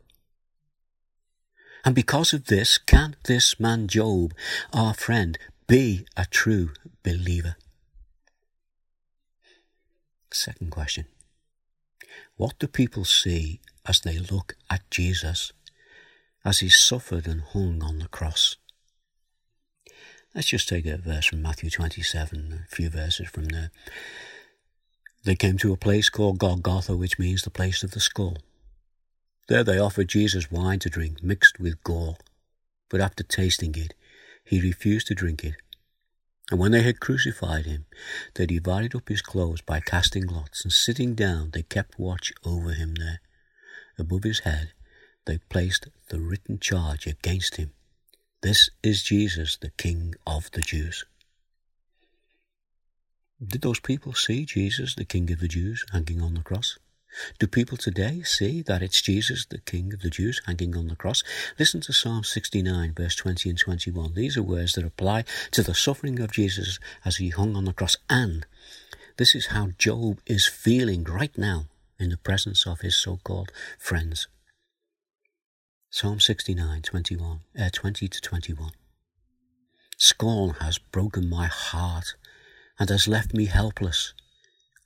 And 1.86 1.94
because 1.94 2.32
of 2.34 2.46
this, 2.46 2.78
can 2.78 3.16
this 3.26 3.60
man 3.60 3.88
Job, 3.88 4.34
our 4.72 4.94
friend, 4.94 5.38
be 5.68 6.06
a 6.16 6.26
true 6.26 6.72
believer? 7.04 7.58
Second 10.32 10.72
question. 10.72 11.06
What 12.38 12.58
do 12.58 12.68
people 12.68 13.06
see 13.06 13.62
as 13.86 14.00
they 14.00 14.18
look 14.18 14.56
at 14.70 14.90
Jesus 14.90 15.52
as 16.46 16.60
he 16.60 16.70
suffered 16.70 17.28
and 17.28 17.42
hung 17.42 17.84
on 17.84 18.00
the 18.00 18.08
cross? 18.08 18.58
Let's 20.36 20.48
just 20.48 20.68
take 20.68 20.88
a 20.88 20.98
verse 20.98 21.28
from 21.28 21.44
Matthew 21.44 21.70
27, 21.70 22.66
a 22.66 22.76
few 22.76 22.90
verses 22.90 23.30
from 23.30 23.46
there. 23.46 23.70
They 25.26 25.36
came 25.36 25.60
to 25.60 25.72
a 25.72 25.78
place 25.78 26.10
called 26.10 26.40
Golgotha, 26.40 26.98
which 26.98 27.20
means 27.20 27.44
the 27.44 27.52
place 27.52 27.84
of 27.84 27.92
the 27.92 28.00
skull. 28.00 28.38
There 29.48 29.64
they 29.64 29.78
offered 29.78 30.08
Jesus 30.08 30.50
wine 30.50 30.80
to 30.80 30.90
drink 30.90 31.22
mixed 31.22 31.60
with 31.60 31.84
gall, 31.84 32.18
but 32.90 33.00
after 33.00 33.22
tasting 33.22 33.76
it, 33.76 33.94
he 34.44 34.60
refused 34.60 35.06
to 35.08 35.14
drink 35.14 35.44
it. 35.44 35.54
And 36.50 36.60
when 36.60 36.72
they 36.72 36.82
had 36.82 37.00
crucified 37.00 37.68
him, 37.68 37.86
they 38.34 38.48
divided 38.48 38.96
up 38.96 39.10
his 39.10 39.22
clothes 39.22 39.62
by 39.62 39.82
casting 39.82 40.26
lots, 40.26 40.64
and 40.66 40.74
sitting 40.74 41.14
down, 41.14 41.52
they 41.52 41.62
kept 41.62 42.00
watch 42.00 42.34
over 42.44 42.72
him 42.72 42.96
there. 42.96 43.22
Above 44.00 44.24
his 44.24 44.40
head, 44.40 44.74
they 45.26 45.38
placed 45.50 45.90
the 46.10 46.20
written 46.20 46.58
charge 46.58 47.06
against 47.06 47.58
him 47.58 47.72
This 48.44 48.70
is 48.84 49.02
Jesus, 49.02 49.56
the 49.56 49.70
King 49.70 50.16
of 50.28 50.52
the 50.52 50.60
Jews. 50.60 51.06
Did 53.42 53.62
those 53.62 53.80
people 53.80 54.12
see 54.12 54.44
Jesus, 54.44 54.96
the 54.96 55.06
King 55.06 55.32
of 55.32 55.40
the 55.40 55.48
Jews, 55.48 55.86
hanging 55.94 56.22
on 56.22 56.34
the 56.34 56.42
cross? 56.42 56.78
Do 57.40 57.48
people 57.48 57.78
today 57.78 58.22
see 58.24 58.62
that 58.64 58.82
it's 58.82 59.02
Jesus, 59.02 59.46
the 59.46 59.60
King 59.60 59.94
of 59.94 60.02
the 60.02 60.10
Jews, 60.10 60.42
hanging 60.46 60.76
on 60.76 60.90
the 60.90 60.98
cross? 60.98 61.24
Listen 61.58 61.80
to 61.80 61.94
Psalm 61.94 62.26
69, 62.26 62.92
verse 62.98 63.16
20 63.16 63.50
and 63.52 63.58
21. 63.58 64.14
These 64.14 64.36
are 64.36 64.44
words 64.44 64.74
that 64.74 64.84
apply 64.84 65.24
to 65.52 65.64
the 65.64 65.74
suffering 65.74 66.20
of 66.20 66.34
Jesus 66.34 66.80
as 67.06 67.16
he 67.16 67.30
hung 67.30 67.56
on 67.56 67.64
the 67.64 67.72
cross. 67.72 67.96
And 68.10 68.46
this 69.16 69.36
is 69.36 69.56
how 69.56 69.70
Job 69.78 70.20
is 70.26 70.48
feeling 70.48 71.06
right 71.06 71.38
now 71.38 71.68
in 71.98 72.10
the 72.10 72.18
presence 72.18 72.68
of 72.68 72.82
his 72.82 72.98
so 72.98 73.22
called 73.24 73.54
friends. 73.80 74.28
Psalm 75.96 76.20
69, 76.20 76.82
21, 76.82 77.42
uh, 77.56 77.70
20 77.72 78.08
to 78.08 78.20
21. 78.20 78.72
Scorn 79.96 80.56
has 80.60 80.80
broken 80.80 81.30
my 81.30 81.46
heart 81.46 82.16
and 82.80 82.90
has 82.90 83.08
left 83.08 83.32
me 83.32 83.46
helpless. 83.46 84.16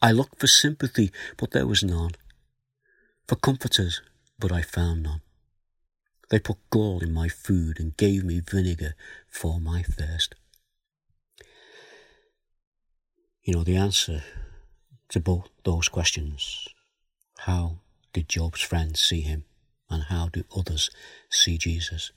I 0.02 0.12
looked 0.12 0.38
for 0.38 0.48
sympathy, 0.48 1.14
but 1.38 1.52
there 1.52 1.66
was 1.66 1.82
none. 1.82 2.12
For 3.26 3.38
comforters, 3.38 4.02
but 4.38 4.52
I 4.52 4.62
found 4.62 5.04
none. 5.04 5.22
They 6.30 6.40
put 6.40 6.58
gall 6.72 7.00
in 7.00 7.14
my 7.14 7.30
food 7.30 7.80
and 7.80 7.96
gave 7.96 8.26
me 8.26 8.42
vinegar 8.42 8.94
for 9.30 9.62
my 9.62 9.84
thirst. 9.84 10.36
You 13.44 13.54
know, 13.54 13.64
the 13.64 13.78
answer 13.78 14.24
to 15.08 15.22
both 15.22 15.48
those 15.64 15.88
questions 15.88 16.68
how 17.38 17.80
did 18.12 18.28
Job's 18.28 18.60
friends 18.60 19.00
see 19.00 19.22
him, 19.22 19.46
and 19.90 20.04
how 20.04 20.30
do 20.30 20.44
others 20.56 20.90
see 21.30 21.58
Jesus? 21.58 22.12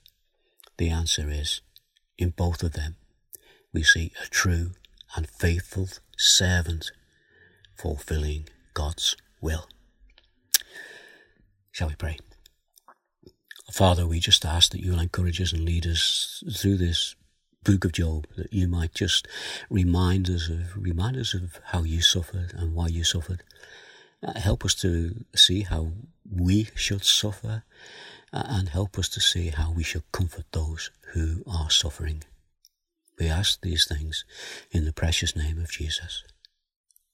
The 0.79 0.91
answer 0.91 1.29
is 1.31 1.61
in 2.19 2.31
both 2.31 2.63
of 2.63 2.73
them, 2.73 2.97
we 3.73 3.83
see 3.83 4.13
a 4.23 4.29
true 4.29 4.73
and 5.17 5.29
faithful 5.29 5.89
servant 6.17 6.91
fulfilling 7.77 8.49
God's 8.75 9.17
will. 9.41 9.69
Shall 11.73 11.89
we 11.89 11.95
pray? 11.95 12.19
Father, 13.71 14.07
we 14.07 14.19
just 14.19 14.45
ask 14.45 14.73
that 14.73 14.81
you'll 14.81 14.99
encourage 14.99 15.41
us 15.41 15.53
and 15.53 15.65
lead 15.65 15.87
us 15.87 16.43
through 16.57 16.77
this 16.77 17.15
book 17.63 17.85
of 17.85 17.93
Job, 17.93 18.27
that 18.37 18.53
you 18.53 18.67
might 18.67 18.95
just 18.95 19.29
remind 19.69 20.29
us 20.29 20.49
of 20.49 20.77
remind 20.77 21.17
us 21.17 21.35
of 21.35 21.61
how 21.67 21.83
you 21.83 22.01
suffered 22.01 22.53
and 22.55 22.75
why 22.75 22.89
you 22.89 23.05
suffered. 23.05 23.43
Uh, 24.23 24.39
help 24.39 24.65
us 24.65 24.75
to 24.75 25.25
see 25.35 25.63
how 25.63 25.93
we 26.31 26.69
should 26.75 27.05
suffer 27.05 27.65
uh, 28.33 28.43
and 28.47 28.69
help 28.69 28.99
us 28.99 29.09
to 29.09 29.21
see 29.21 29.49
how 29.49 29.73
we 29.73 29.83
should 29.83 30.11
comfort 30.13 30.45
those 30.53 30.91
who 31.13 31.43
are 31.51 31.71
suffering. 31.71 32.23
We 33.19 33.29
ask 33.29 33.61
these 33.61 33.87
things 33.87 34.25
in 34.71 34.85
the 34.85 34.93
precious 34.93 35.35
name 35.35 35.59
of 35.59 35.71
Jesus. 35.71 36.25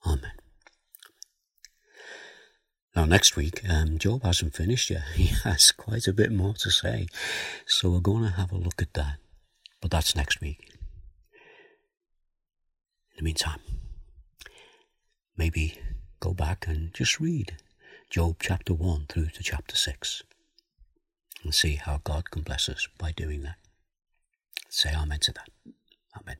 Amen. 0.04 0.32
Now, 2.94 3.04
next 3.04 3.36
week, 3.36 3.60
um, 3.68 3.98
Job 3.98 4.22
hasn't 4.22 4.54
finished 4.54 4.88
yet. 4.88 5.02
He 5.14 5.26
has 5.44 5.70
quite 5.70 6.06
a 6.06 6.12
bit 6.12 6.32
more 6.32 6.54
to 6.54 6.70
say. 6.70 7.06
So 7.66 7.90
we're 7.90 8.00
going 8.00 8.22
to 8.22 8.30
have 8.30 8.52
a 8.52 8.56
look 8.56 8.80
at 8.80 8.94
that. 8.94 9.18
But 9.80 9.90
that's 9.90 10.16
next 10.16 10.40
week. 10.40 10.70
In 13.10 13.18
the 13.18 13.22
meantime, 13.22 13.60
maybe 15.36 15.78
go 16.26 16.34
back 16.34 16.66
and 16.66 16.92
just 16.92 17.20
read 17.20 17.56
Job 18.10 18.38
chapter 18.40 18.74
1 18.74 19.06
through 19.08 19.26
to 19.26 19.44
chapter 19.44 19.76
6 19.76 20.24
and 21.44 21.54
see 21.54 21.76
how 21.76 22.00
God 22.02 22.32
can 22.32 22.42
bless 22.42 22.68
us 22.68 22.88
by 22.98 23.12
doing 23.12 23.44
that. 23.44 23.54
Say 24.68 24.90
amen 24.92 25.20
to 25.20 25.32
that. 25.34 25.48
Amen. 26.20 26.38